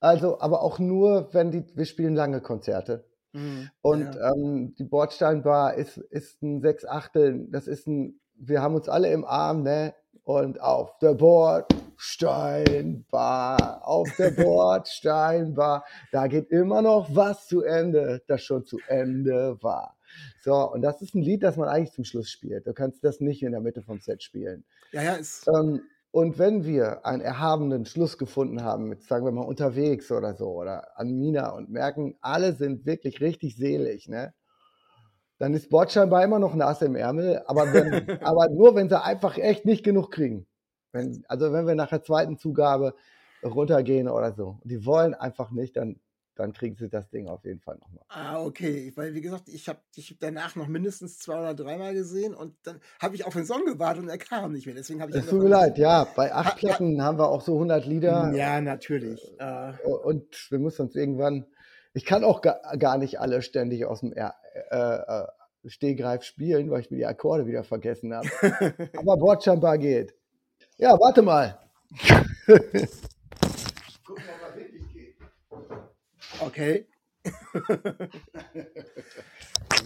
[0.00, 3.04] Also, aber auch nur, wenn die, wir spielen lange Konzerte.
[3.32, 3.70] Mhm.
[3.80, 4.32] Und ja.
[4.32, 9.10] ähm, die Bordsteinbar ist, ist ein sechs Achtel, das ist ein, wir haben uns alle
[9.10, 9.94] im Arm, ne?
[10.24, 18.42] Und auf der Bordsteinbar, auf der Bordsteinbar, da geht immer noch was zu Ende, das
[18.42, 19.96] schon zu Ende war.
[20.42, 22.66] So, und das ist ein Lied, das man eigentlich zum Schluss spielt.
[22.66, 24.64] Du kannst das nicht in der Mitte vom Set spielen.
[24.92, 25.48] ja, ja, ist.
[25.48, 30.34] Ähm, und wenn wir einen erhabenen Schluss gefunden haben, mit, sagen wir mal, unterwegs oder
[30.34, 34.34] so, oder an Mina und merken, alle sind wirklich richtig selig, ne?
[35.42, 39.36] Dann ist Bordscheinbar immer noch nass im Ärmel, aber, wenn, aber nur, wenn sie einfach
[39.38, 40.46] echt nicht genug kriegen.
[40.92, 42.94] Wenn, also wenn wir nach der zweiten Zugabe
[43.42, 44.60] runtergehen oder so.
[44.62, 45.98] Und die wollen einfach nicht, dann,
[46.36, 48.04] dann kriegen sie das Ding auf jeden Fall nochmal.
[48.08, 48.92] Ah, okay.
[48.94, 52.78] Weil, wie gesagt, ich habe dich danach noch mindestens zwei oder dreimal gesehen und dann
[53.00, 54.76] habe ich auf den Song gewartet und er kam nicht mehr.
[54.76, 55.16] Deswegen habe ich.
[55.16, 56.06] Es tut mir leid, ja.
[56.14, 58.32] Bei acht Platten haben wir auch so 100 Lieder.
[58.32, 59.34] Ja, natürlich.
[59.40, 59.72] Äh,
[60.04, 61.46] Und wir müssen uns irgendwann,
[61.94, 64.12] ich kann auch gar, gar nicht alle ständig aus dem
[64.54, 65.26] äh, äh,
[65.66, 68.28] Stehgreif spielen, weil ich mir die Akkorde wieder vergessen habe.
[68.96, 70.14] Aber Bordschambar geht.
[70.78, 71.58] Ja, warte mal.
[76.40, 76.86] okay.
[77.22, 77.30] Du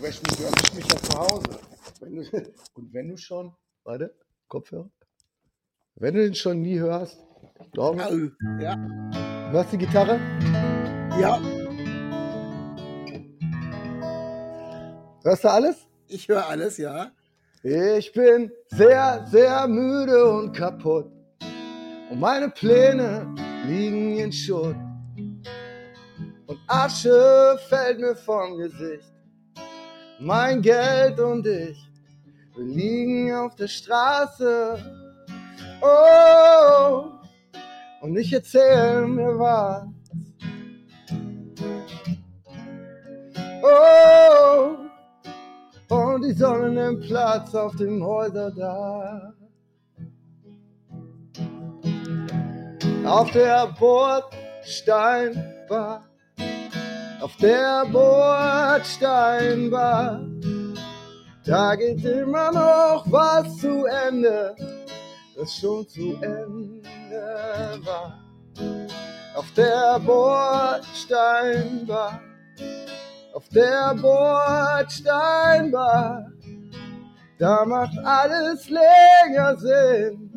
[0.03, 0.45] wäschst mich, du
[0.77, 1.59] mich ja zu Hause.
[2.01, 2.23] Wenn du,
[2.75, 4.15] und wenn du schon, warte,
[4.49, 4.91] Kopfhörer.
[5.97, 7.19] Wenn du den schon nie hörst,
[7.77, 7.95] Au.
[7.95, 8.77] Ja.
[9.51, 10.19] hörst du die Gitarre?
[11.21, 11.41] Ja,
[15.27, 15.77] Hörst du alles?
[16.07, 17.11] ich höre alles, ja.
[17.61, 21.11] Ich bin sehr, sehr müde und kaputt.
[22.09, 23.35] Und meine Pläne
[23.67, 24.77] liegen in Schutt.
[26.47, 29.13] Und Asche fällt mir vom Gesicht.
[30.21, 31.77] Mein Geld und ich,
[32.55, 34.79] wir liegen auf der Straße.
[35.83, 37.11] Oh,
[38.01, 39.89] und ich erzähl mir was.
[43.65, 44.26] Oh,
[46.27, 49.33] die Sonne nimmt Platz auf dem Häuserdach.
[53.05, 56.05] Auf der Bordsteinbar,
[57.21, 60.21] auf der Bordsteinbar,
[61.45, 64.57] da geht immer noch was zu Ende,
[65.37, 66.83] das schon zu Ende
[67.85, 68.19] war.
[69.37, 72.21] Auf der Bordsteinbar,
[73.37, 76.33] auf der Bordsteinbar,
[77.39, 80.33] da macht alles länger Sinn,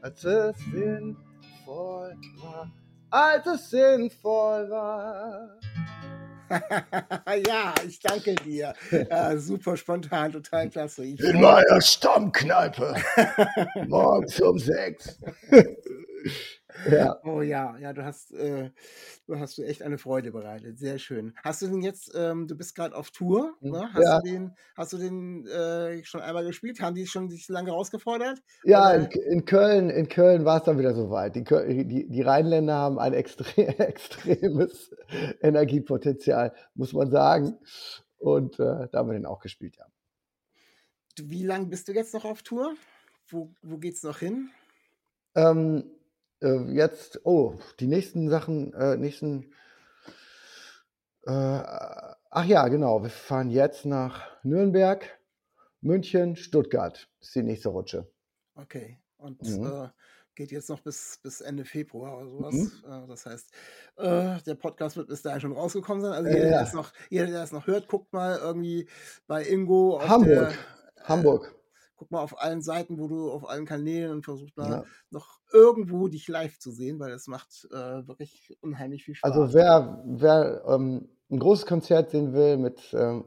[0.00, 2.72] als es sinnvoll war,
[3.10, 5.58] als es sinnvoll war.
[7.46, 8.72] ja, ich danke dir.
[8.90, 11.04] Ja, super spontan, total klasse.
[11.04, 12.94] Ich In meiner Stammkneipe,
[13.88, 15.18] morgens um sechs.
[16.90, 17.18] ja.
[17.24, 18.70] Oh ja, ja, du hast, äh,
[19.26, 20.78] du hast du echt eine Freude bereitet.
[20.78, 21.34] Sehr schön.
[21.42, 23.88] Hast du den jetzt, ähm, du bist gerade auf Tour, ne?
[23.92, 24.20] Hast Ja.
[24.20, 26.80] du den, hast du den äh, schon einmal gespielt?
[26.80, 28.40] Haben die schon sich lange rausgefordert?
[28.64, 31.36] Ja, in, in Köln, in Köln war es dann wieder soweit.
[31.36, 33.44] Die, die, die Rheinländer haben ein extre
[33.78, 34.90] extremes
[35.40, 37.58] Energiepotenzial, muss man sagen.
[38.18, 39.86] Und äh, da haben wir den auch gespielt, ja.
[41.20, 42.74] Wie lange bist du jetzt noch auf Tour?
[43.28, 44.50] Wo, wo geht's noch hin?
[45.34, 45.84] Ähm,
[46.42, 49.52] äh, jetzt, oh, die nächsten Sachen, äh, nächsten.
[51.24, 53.02] Äh, ach ja, genau.
[53.02, 55.06] Wir fahren jetzt nach Nürnberg,
[55.80, 57.08] München, Stuttgart.
[57.20, 58.10] Ist die nächste Rutsche.
[58.54, 58.98] Okay.
[59.16, 59.66] Und Mhm.
[59.66, 59.88] äh,
[60.34, 62.54] geht jetzt noch bis, bis Ende Februar oder sowas.
[62.54, 62.72] Mhm.
[62.86, 63.50] Äh, das heißt,
[63.96, 66.12] äh, der Podcast wird bis dahin schon rausgekommen sein.
[66.12, 66.62] Also jeder, der ja.
[66.62, 68.88] es noch, jeder, der noch hört, guckt mal irgendwie
[69.26, 70.56] bei Ingo Hamburg.
[70.96, 71.54] der, Hamburg.
[72.02, 74.84] Guck mal auf allen Seiten, wo du auf allen Kanälen und versuch mal Ja.
[75.10, 79.32] noch irgendwo dich live zu sehen, weil es macht äh, wirklich unheimlich viel Spaß.
[79.32, 83.24] Also wer, wer ähm, ein großes Konzert sehen will mit ähm,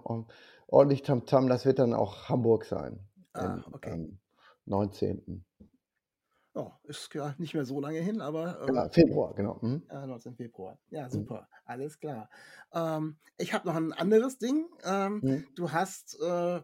[0.68, 3.00] ordentlich Tamtam, das wird dann auch Hamburg sein.
[3.34, 3.92] Ah, okay.
[3.94, 4.20] am
[4.66, 5.46] 19.
[6.56, 9.60] Ja, ist ja nicht mehr so lange hin, aber ähm, Ja, Februar, genau.
[9.62, 9.84] Mhm.
[9.90, 10.36] äh, 19.
[10.36, 10.80] Februar.
[10.90, 11.50] Ja, super.
[11.66, 12.30] Alles klar.
[12.74, 14.68] Ähm, ich habe noch ein anderes Ding.
[14.84, 15.46] Ähm, Mhm.
[15.56, 16.62] Du hast äh,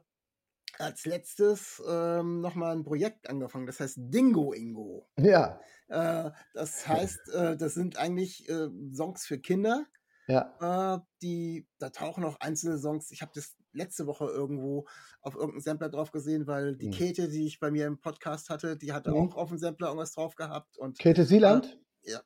[0.80, 5.10] als letztes ähm, nochmal ein Projekt angefangen, das heißt Dingo Ingo.
[5.18, 9.86] Ja, Äh, das heißt, äh, das sind eigentlich äh, Songs für Kinder.
[10.28, 10.62] ja.
[10.62, 13.12] Äh, die, da tauchen auch einzelne Songs.
[13.12, 14.88] Ich habe das letzte Woche irgendwo
[15.22, 16.92] auf irgendeinem Sampler drauf gesehen, weil die Mhm.
[16.92, 19.18] Käthe, die ich bei mir im Podcast hatte, die hatte Mhm.
[19.18, 20.78] auch auf dem Sampler irgendwas drauf gehabt.
[20.78, 21.78] Und, Käthe Sieland?
[22.04, 22.22] ja, ja.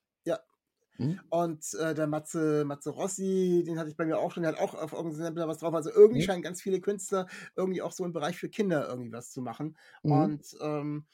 [0.97, 1.19] Mhm.
[1.29, 4.59] Und äh, der Matze, Matze Rossi, den hatte ich bei mir auch schon, der hat
[4.59, 5.73] auch auf irgendeinem Sampler was drauf.
[5.73, 6.25] Also irgendwie Mhm.
[6.25, 9.77] scheinen ganz viele Künstler irgendwie auch so im Bereich für Kinder irgendwie was zu machen.
[10.03, 10.11] Mhm.
[10.11, 11.05] Und ähm,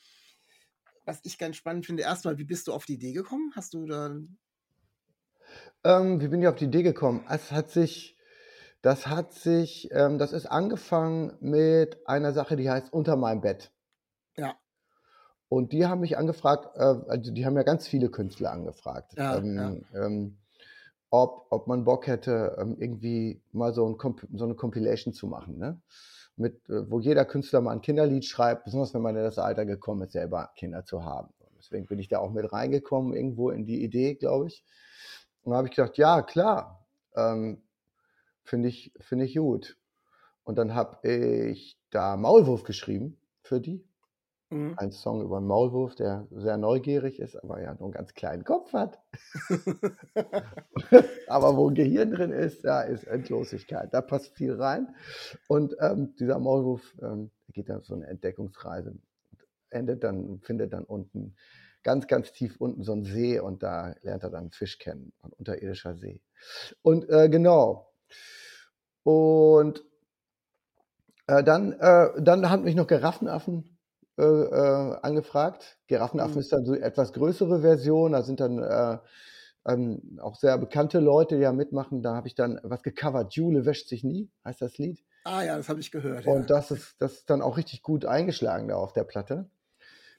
[1.05, 3.51] was ich ganz spannend finde, erstmal, wie bist du auf die Idee gekommen?
[3.55, 4.15] Hast du da.
[5.83, 7.25] Ähm, wie bin ich auf die Idee gekommen?
[7.29, 8.17] Es hat sich,
[8.81, 13.71] das hat sich, ähm, das ist angefangen mit einer Sache, die heißt Unter meinem Bett.
[15.51, 15.57] Ja.
[15.57, 19.37] Und die haben mich angefragt, äh, also die haben ja ganz viele Künstler angefragt, Ja,
[19.37, 20.37] ähm, ähm,
[21.09, 25.57] ob, ob man Bock hätte, ähm, irgendwie mal so, ein so eine Compilation zu machen,
[25.57, 25.81] ne?
[26.37, 29.65] Mit, äh, wo jeder Künstler mal ein Kinderlied schreibt, besonders wenn man in das Alter
[29.65, 31.33] gekommen ist, selber Kinder zu haben.
[31.59, 34.63] Deswegen bin ich da auch mit reingekommen, irgendwo in die Idee, glaube ich.
[35.43, 37.61] Und da habe ich gedacht, ja, klar, ähm,
[38.43, 39.77] finde ich, finde ich gut.
[40.43, 43.85] Und dann habe ich da Maulwurf geschrieben für die.
[44.51, 44.73] Mhm.
[44.77, 48.43] Ein Song über einen Maulwurf, der sehr neugierig ist, aber ja nur einen ganz kleinen
[48.43, 48.99] Kopf hat.
[51.27, 53.93] aber wo ein Gehirn drin ist, da ist Endlosigkeit.
[53.93, 54.93] Da passt viel rein.
[55.47, 58.93] Und ähm, dieser Maulwurf ähm, geht dann auf so eine Entdeckungsreise.
[59.69, 61.37] Endet dann, findet dann unten,
[61.81, 65.13] ganz, ganz tief unten so einen See und da lernt er dann einen Fisch kennen,
[65.21, 66.21] ein unterirdischer See.
[66.81, 67.93] Und äh, genau.
[69.03, 69.81] Und
[71.27, 73.77] äh, dann, äh, dann haben mich noch Giraffenaffen
[74.21, 75.77] äh, äh, angefragt.
[75.87, 76.41] Giraffenaffen Mhm.
[76.41, 78.11] ist dann so etwas größere Version.
[78.11, 78.97] Da sind dann äh,
[79.67, 82.01] ähm, auch sehr bekannte Leute, die da mitmachen.
[82.01, 83.33] Da habe ich dann was gecovert.
[83.33, 85.03] Jule wäscht sich nie, heißt das Lied.
[85.23, 86.25] ah ja, das habe ich gehört.
[86.27, 86.45] Und ja.
[86.47, 89.49] das ist, das ist dann auch richtig gut eingeschlagen da auf der Platte.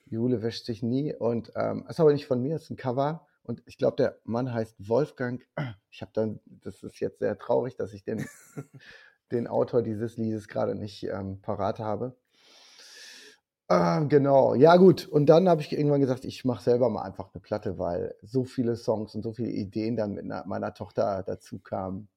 [0.05, 1.15] Jule wäscht sich nie.
[1.15, 3.25] Und ähm, ist aber nicht von mir, ist ein Cover.
[3.43, 5.45] Und ich glaube, der Mann heißt Wolfgang.
[5.91, 8.25] Ich habe dann, das ist jetzt sehr traurig, dass ich den,
[9.31, 12.15] den Autor dieses Liedes gerade nicht ähm, parat habe.
[13.73, 15.07] Ähm, genau, ja gut.
[15.07, 18.43] Und dann habe ich irgendwann gesagt, ich mache selber mal einfach eine Platte, weil so
[18.43, 22.09] viele Songs und so viele Ideen dann mit einer, meiner Tochter dazu kamen.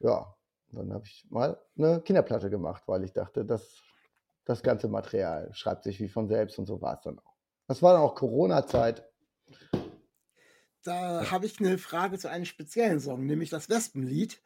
[0.00, 0.34] Ja,
[0.70, 3.82] dann habe ich mal eine Kinderplatte gemacht, weil ich dachte, das,
[4.44, 7.36] das ganze Material schreibt sich wie von selbst und so war es dann auch.
[7.66, 9.06] Das war dann auch Corona-Zeit.
[10.84, 14.40] Da habe ich eine Frage zu einem speziellen Song, nämlich das Wespenlied.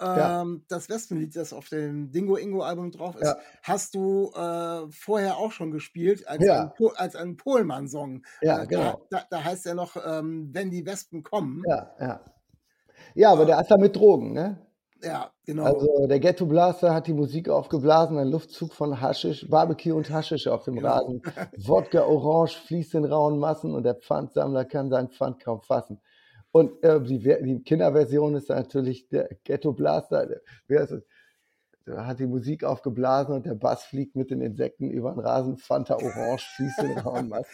[0.00, 0.42] Ja.
[0.42, 3.36] Ähm, das Wespenlied, das auf dem Dingo Ingo Album drauf ist, Ja.
[3.62, 6.62] hast du äh, vorher auch schon gespielt als Ja.
[6.62, 8.22] ein, Po- als ein Pohlmann-Song.
[8.40, 9.06] Ja, Äh, genau.
[9.10, 11.62] Da, da, heißt ja noch, ähm, wenn die Wespen kommen.
[11.68, 12.20] Ja, ja.
[13.14, 14.66] Ja, aber der ist da mit Drogen, ne?
[15.02, 15.64] Ja, genau.
[15.64, 20.46] Also der Ghetto Blaster hat die Musik aufgeblasen, ein Luftzug von Haschisch, Barbecue und Haschisch
[20.46, 20.88] auf dem Genau.
[20.88, 21.22] Rasen.
[21.58, 26.00] Wodka Orange fließt in rauen Massen und der Pfandsammler kann sein Pfand kaum fassen.
[26.52, 30.28] Und äh, die, die Kinderversion ist natürlich der Ghetto Blaster.
[30.68, 31.06] Wer ist es?
[31.86, 35.56] Der hat die Musik aufgeblasen und der Bass fliegt mit den Insekten über den Rasen.
[35.56, 37.46] Fanta Orange fließt in rauen Massen.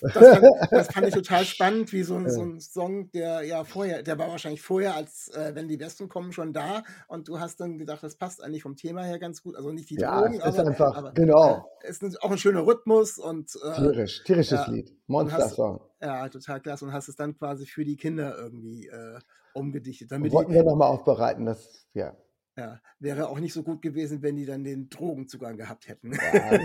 [0.00, 3.64] Das fand, das fand ich total spannend, wie so ein, so ein Song, der ja
[3.64, 6.82] vorher, der war wahrscheinlich vorher, als äh, wenn die Wespen kommen, schon da.
[7.08, 9.56] Und du hast dann gedacht, das passt eigentlich vom Thema her ganz gut.
[9.56, 11.68] Also nicht die Ja, Drogen, es ist aber, einfach- aber genau.
[11.82, 14.70] äh, es ist auch ein schöner Rhythmus und äh, Tierisch, tierisches ja.
[14.70, 14.92] Lied.
[15.06, 15.80] Monster-Song.
[16.00, 16.84] ja, total klasse.
[16.86, 19.18] Und hast es dann quasi für die Kinder irgendwie äh,
[19.52, 20.10] umgedichtet.
[20.10, 22.16] Damit Wollten die, wir nochmal aufbereiten, das, ja.
[22.56, 26.12] Ja, wäre auch nicht so gut gewesen, wenn die dann den Drogenzugang gehabt hätten.
[26.12, 26.58] Ja,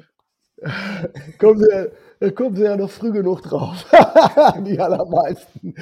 [1.38, 3.84] kommen, sie, da kommen sie ja noch früh genug drauf.
[4.64, 5.74] Die allermeisten.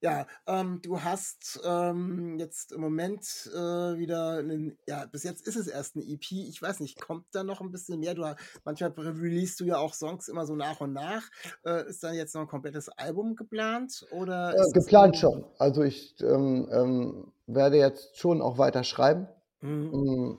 [0.00, 5.56] Ja, ähm, du hast ähm, jetzt im Moment äh, wieder einen, ja, bis jetzt ist
[5.56, 6.32] es erst eine EP.
[6.32, 8.14] Ich weiß nicht, kommt da noch ein bisschen mehr?
[8.14, 8.22] Du,
[8.64, 11.22] manchmal releast du ja auch Songs immer so nach und nach.
[11.64, 14.06] Äh, ist dann jetzt noch ein komplettes Album geplant?
[14.10, 15.44] Oder Äh, geplant schon.
[15.58, 19.28] Also ich ähm, ähm, werde jetzt schon auch weiter schreiben.
[19.60, 19.90] Mhm.
[19.92, 20.38] Ähm,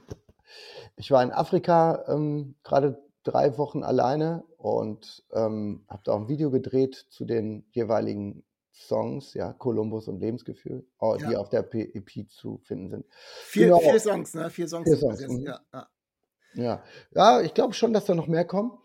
[0.95, 6.29] Ich war in Afrika ähm, gerade drei Wochen alleine und ähm, habe da auch ein
[6.29, 8.43] Video gedreht zu den jeweiligen
[8.77, 10.85] Songs, ja, Kolumbus und Lebensgefühl,
[11.19, 11.39] die Ja.
[11.39, 13.05] auf der EP zu finden sind.
[13.43, 13.79] Vier, Genau.
[13.79, 14.49] vier Songs, ne?
[14.49, 14.87] Vier Songs.
[14.87, 15.39] Vier Songs, mhm.
[15.45, 15.89] Ja, ja.
[16.53, 18.77] Ja, ja, ich glaube schon, dass da noch mehr kommen.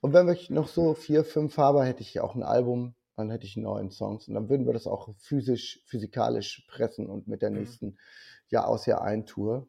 [0.00, 3.44] Und wenn ich noch so vier, fünf habe, hätte ich auch ein Album, dann hätte
[3.46, 4.26] ich neun Songs.
[4.26, 7.58] Und dann würden wir das auch physisch, physikalisch pressen und mit der Mhm.
[7.58, 7.98] nächsten
[8.48, 9.68] Jahr aus Jahr ein Tour,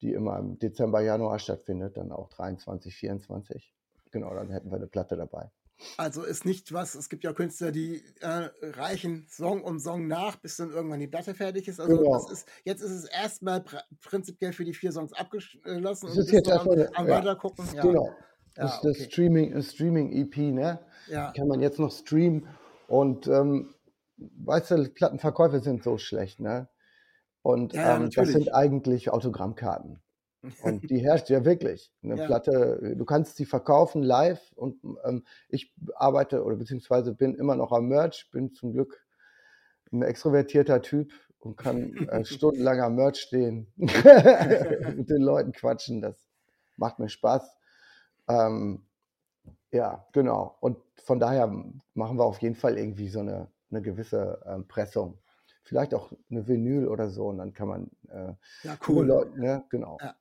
[0.00, 3.72] die immer im Dezember, Januar stattfindet, dann auch 23, 24.
[4.10, 5.50] genau, dann hätten wir eine Platte dabei.
[5.96, 10.36] Also ist nicht was, es gibt ja Künstler, die äh, reichen Song um Song nach,
[10.36, 11.80] bis dann irgendwann die Platte fertig ist.
[11.80, 12.30] Also Genau.
[12.30, 16.30] ist, jetzt ist es erstmal pr prinzipiell für die vier Songs abgeschlossen Das und ist
[16.30, 17.66] jetzt am, am ja, weitergucken.
[17.74, 18.06] Ja, Genau.
[18.56, 19.10] Ja, Das ist das okay.
[19.10, 20.78] Streaming, das Streaming-EP, ne?
[21.08, 21.32] ja.
[21.36, 22.46] Kann man jetzt noch streamen.
[22.86, 23.74] Und ähm,
[24.16, 26.68] weißt du, Plattenverkäufe sind so schlecht, ne?
[27.42, 30.00] Und Ja, ähm, das sind eigentlich Autogrammkarten.
[30.62, 31.92] Und die herrscht ja wirklich.
[32.02, 32.26] Eine Ja.
[32.26, 37.72] Platte, du kannst sie verkaufen live und ähm, ich arbeite oder beziehungsweise bin immer noch
[37.72, 39.04] am Merch, bin zum Glück
[39.92, 46.00] ein extrovertierter Typ und kann äh, stundenlang am Merch stehen, mit den Leuten quatschen.
[46.00, 46.16] Das
[46.76, 47.56] macht mir Spaß.
[48.28, 48.86] Ähm,
[49.70, 50.56] ja, genau.
[50.60, 51.46] Und von daher
[51.94, 55.18] machen wir auf jeden Fall irgendwie so eine, eine gewisse ähm, Pressung.
[55.62, 58.34] Vielleicht auch eine Vinyl oder so und dann kann man äh,
[58.66, 59.06] ja, cool.
[59.06, 59.64] Leute, ne?
[59.70, 59.96] Genau.
[60.00, 60.14] Ja.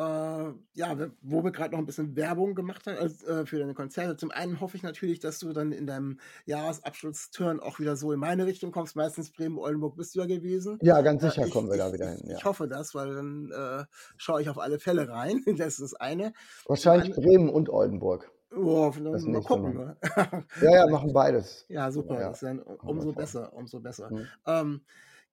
[0.00, 3.74] Äh, ja, wo wir gerade noch ein bisschen Werbung gemacht haben also, äh, für deine
[3.74, 4.16] Konzerte.
[4.16, 8.18] Zum einen hoffe ich natürlich, dass du dann in deinem Jahresabschlussturn auch wieder so in
[8.18, 8.96] meine Richtung kommst.
[8.96, 10.78] Meistens Bremen-Oldenburg bist du ja gewesen.
[10.80, 12.30] Ja, ganz Äh, sicher ich, kommen wir da ich, wieder ich, hin.
[12.30, 12.36] Ja.
[12.38, 13.84] ich hoffe das, weil dann äh,
[14.16, 15.44] schaue ich auf alle Fälle rein.
[15.60, 16.32] Das ist das eine.
[16.66, 18.30] Wahrscheinlich Zum Bremen und Oldenburg.
[18.56, 19.74] Oh, dann Das mal gucken.
[19.74, 19.96] Mal.
[20.00, 20.46] Ne?
[20.62, 21.66] Ja, ja, machen beides.
[21.68, 22.14] Ja, super.
[22.14, 24.10] Ja, Das ist dann umso besser, umso besser.
[24.10, 24.26] Mhm.
[24.46, 24.80] Ähm,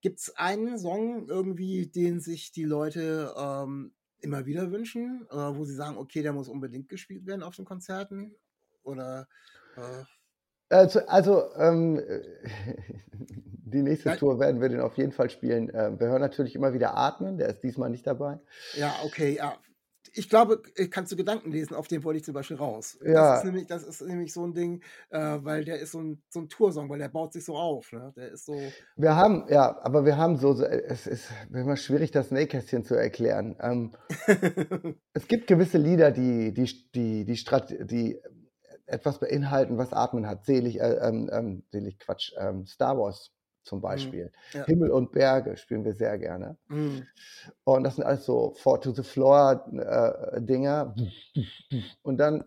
[0.02, 5.66] Gibt es einen Song irgendwie, den sich die Leute ähm, immer wieder wünschen, äh, wo
[5.66, 8.36] sie sagen, okay, der muss unbedingt gespielt werden auf den Konzerten?
[8.84, 9.28] Oder
[9.76, 10.04] äh,
[10.70, 12.02] Also, also ähm,
[13.66, 14.18] die nächste Nein.
[14.18, 15.70] Tour werden wir den auf jeden Fall spielen.
[15.70, 18.40] Äh, wir hören natürlich immer wieder Atmen, der ist diesmal nicht dabei.
[18.74, 19.58] ja, okay, ja.
[20.18, 22.98] Ich glaube, äh, kannst du Gedanken lesen, auf den wollte ich zum Beispiel raus.
[23.06, 23.14] Ja.
[23.14, 26.24] Das ist nämlich, das ist nämlich so ein Ding, äh, weil der ist so ein,
[26.30, 27.92] so ein Toursong, weil der baut sich so auf.
[27.92, 28.14] Ne?
[28.16, 28.60] Der ist so.
[28.96, 32.96] Wir haben, ja, aber wir haben so, so es ist immer schwierig, das Nähkästchen zu
[32.96, 33.56] erklären.
[33.60, 33.94] Ähm,
[35.14, 36.66] es gibt gewisse Lieder, die, die,
[36.96, 38.20] die, die, Strat die
[38.88, 40.46] etwas beinhalten, was Atmen hat.
[40.46, 43.32] Selig, äh, ähm, ähm, selig Quatsch, ähm, Star Wars
[43.68, 44.32] zum Beispiel.
[44.54, 44.66] ja.
[44.66, 46.58] Himmel und Berge spielen wir sehr gerne.
[46.68, 47.00] Mm.
[47.64, 50.96] Und das sind alles so Four to the Floor äh, Dinger.
[52.02, 52.44] Und dann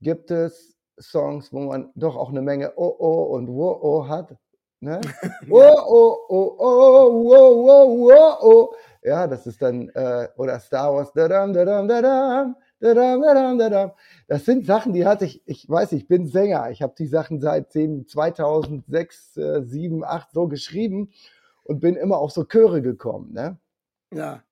[0.00, 4.36] gibt es Songs, wo man doch auch eine Menge Oh oh und Wo oh hat.
[4.80, 5.00] Ne?
[5.50, 8.74] Oh oh oh oh wo wo wo oh.
[9.04, 11.12] Ja, das ist dann äh, oder Star Wars.
[11.12, 12.56] Dadam, dadam, dadam, dadam, dadam, dadam.
[14.26, 15.40] Das sind Sachen, die hatte ich.
[15.46, 16.68] Ich weiß, ich bin Sänger.
[16.70, 21.12] Ich habe die Sachen seit 10, 2006, äh, 7, 8 so geschrieben
[21.64, 23.32] und bin immer auf so Chöre gekommen.
[23.32, 23.56] Ne?
[24.12, 24.42] Ja.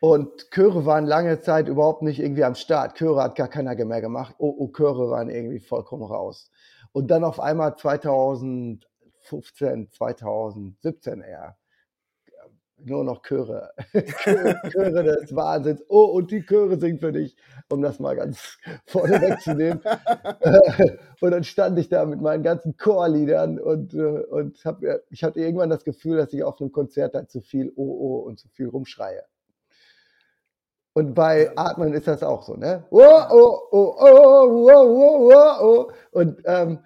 [0.00, 2.98] Und Chöre waren lange Zeit überhaupt nicht irgendwie am Start.
[2.98, 4.34] Chöre hat gar keiner mehr gemacht.
[4.38, 6.50] Oh, oh, Chöre waren irgendwie vollkommen raus.
[6.90, 11.56] Und dann auf einmal 2015, 2017 eher.
[12.84, 13.72] Nur noch Chöre.
[14.18, 15.82] Chöre, des Wahnsinns.
[15.88, 17.36] Oh, und die Chöre singen für dich,
[17.68, 19.80] um das mal ganz vorne wegzunehmen.
[21.20, 25.22] und dann stand ich da mit meinen ganzen Chorliedern und, äh, und hab, mir- ich
[25.24, 28.38] hatte irgendwann das Gefühl, dass ich auf einem Konzert dann zu viel Oh, oh und
[28.40, 29.22] zu viel rumschreie.
[30.94, 32.84] Und bei Atmen ist das auch so, ne?
[32.90, 35.92] Oh, oh, oh, oh, oh, oh, oh, oh.
[36.10, 36.80] Und ähm,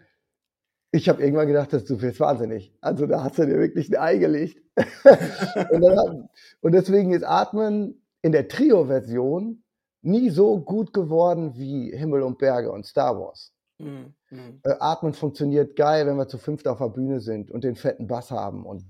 [0.96, 2.72] ich habe irgendwann gedacht, das du wirst wahnsinnig.
[2.80, 4.62] Also da hast du dir wirklich ein Ei gelegt.
[5.70, 6.28] und, dann
[6.60, 9.62] und deswegen ist Atmen in der Trio-Version
[10.02, 13.52] nie so gut geworden wie Himmel und Berge und Star Wars.
[13.78, 14.60] Mm, mm.
[14.62, 18.06] Äh, Atmen funktioniert geil, wenn wir zu fünft auf der Bühne sind und den fetten
[18.06, 18.84] Bass haben und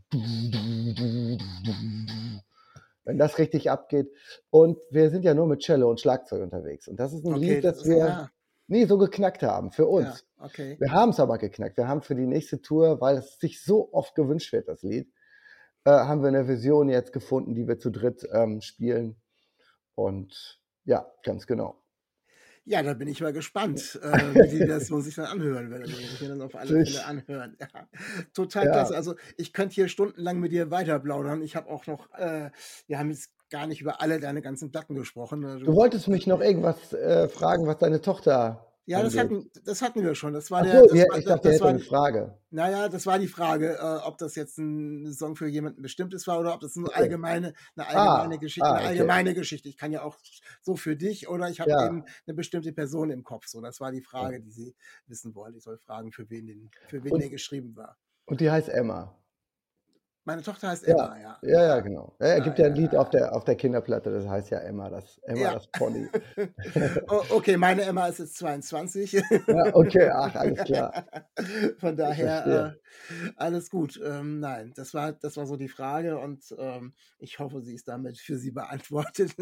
[3.04, 4.12] wenn das richtig abgeht.
[4.50, 6.86] Und wir sind ja nur mit Cello und Schlagzeug unterwegs.
[6.88, 8.30] Und das ist ein Okay, Lied, das das wir ja,
[8.68, 10.24] nie so geknackt haben für uns.
[10.38, 10.76] ja, okay.
[10.78, 11.76] Wir haben es aber geknackt.
[11.76, 15.12] Wir haben für die nächste Tour, weil es sich so oft gewünscht wird, das Lied,
[15.84, 19.16] äh, haben wir eine Version jetzt gefunden, die wir zu dritt ähm, spielen.
[19.94, 21.82] Und ja, ganz genau.
[22.68, 25.82] Ja, da bin ich mal gespannt, äh, wie die Version sich dann anhören wird.
[25.82, 27.56] Also, ich mir dann auf alle Fälle anhören.
[27.60, 27.88] Ja,
[28.34, 28.72] total Ja.
[28.72, 28.96] klasse.
[28.96, 31.42] Also ich könnte hier stundenlang mit dir weiter plaudern.
[31.42, 32.50] Ich habe auch noch, äh,
[32.88, 35.42] wir haben jetzt gar nicht über alle deine ganzen Platten gesprochen.
[35.42, 38.66] Du wolltest mich noch irgendwas äh, fragen, was deine Tochter.
[38.86, 40.32] ja, das hatten, das hatten wir schon.
[40.32, 42.38] Das war der, so, das ja, war, ich das, dachte, das war, eine Frage.
[42.50, 46.38] naja, das war die Frage, äh, ob das jetzt ein Song für jemanden Bestimmtes war
[46.40, 47.00] oder ob das eine Okay.
[47.02, 48.88] allgemeine, eine allgemeine Ah, Geschichte, ah, eine okay.
[48.88, 49.68] allgemeine Geschichte.
[49.68, 50.16] Ich kann ja auch
[50.62, 51.86] so für dich oder ich habe Ja.
[51.86, 53.46] eben eine bestimmte Person im Kopf.
[53.48, 54.74] So, das war die Frage, die sie
[55.06, 55.58] wissen wollte.
[55.58, 57.96] Ich soll fragen, für wen, den, für wen Und- der geschrieben war.
[58.26, 59.16] Und die heißt Emma.
[60.26, 61.38] Meine Tochter heißt Ja, Emma, ja.
[61.42, 62.12] Ja, ja, genau.
[62.20, 63.00] Ja, er Ja, gibt ja ein ja, Lied ja.
[63.00, 65.52] auf der, auf der Kinderplatte, das heißt ja Emma, das, Emma, Ja.
[65.52, 66.08] das Pony.
[67.08, 69.12] Oh, okay, meine Emma ist jetzt 22.
[69.12, 71.06] Ja, okay, ach, alles klar.
[71.78, 72.76] Von daher
[73.08, 74.00] äh, alles gut.
[74.04, 77.86] Ähm, nein, das war, das war so die Frage und ähm, ich hoffe, sie ist
[77.86, 79.32] damit für Sie beantwortet.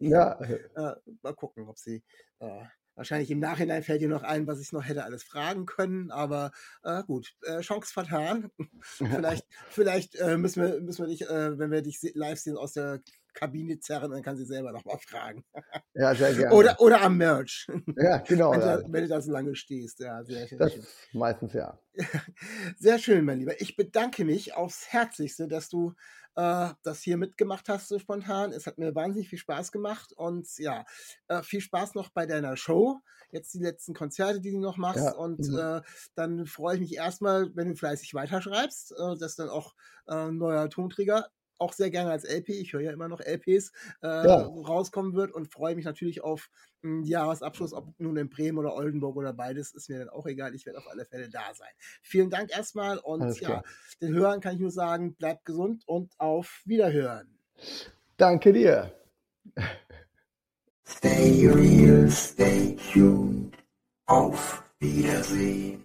[0.00, 0.40] Ja,
[0.74, 2.02] äh, mal gucken, ob sie
[2.40, 2.64] äh,
[2.94, 6.52] Wahrscheinlich im Nachhinein fällt dir noch ein, was ich noch hätte alles fragen können, aber
[6.82, 8.50] äh, gut, äh, Chance vertan.
[8.80, 12.74] vielleicht vielleicht äh, müssen, wir, müssen wir dich, äh, wenn wir dich live sehen, aus
[12.74, 13.00] der
[13.34, 15.44] Kabine zerren, dann kann sie selber nochmal fragen.
[15.94, 16.54] Ja, sehr gerne.
[16.54, 17.66] Oder, oder am Merch.
[17.96, 18.52] Ja, genau.
[18.52, 18.76] wenn, Ja.
[18.78, 20.00] du, wenn du da so lange stehst.
[20.00, 20.58] Ja, sehr schön.
[20.58, 20.72] Das
[21.12, 21.78] meistens ja.
[22.78, 23.60] Sehr schön, mein Lieber.
[23.60, 25.92] Ich bedanke mich aufs Herzlichste, dass du
[26.36, 28.52] äh, das hier mitgemacht hast, so spontan.
[28.52, 30.84] Es hat mir wahnsinnig viel Spaß gemacht und ja,
[31.28, 33.00] äh, viel Spaß noch bei deiner Show.
[33.30, 35.04] Jetzt die letzten Konzerte, die du noch machst.
[35.04, 35.58] Ja, Und mhm.
[35.58, 35.80] äh,
[36.14, 39.74] dann freue ich mich erstmal, wenn du fleißig weiterschreibst, äh, dass dann auch
[40.06, 41.28] äh, ein neuer Tonträger
[41.62, 44.36] auch sehr gerne als LP, ich höre ja immer noch LPs, äh, Ja.
[44.42, 46.50] rauskommen wird und freue mich natürlich auf
[46.82, 50.54] einen Jahresabschluss, ob nun in Bremen oder Oldenburg oder beides, ist mir dann auch egal.
[50.54, 51.70] Ich werde auf alle Fälle da sein.
[52.02, 53.62] Vielen Dank erstmal und ja,
[54.00, 57.38] den Hörern kann ich nur sagen, bleibt gesund und auf Wiederhören.
[58.16, 58.92] Danke dir.
[60.84, 63.56] Stay real, stay tuned.
[64.06, 65.84] Auf Wiedersehen.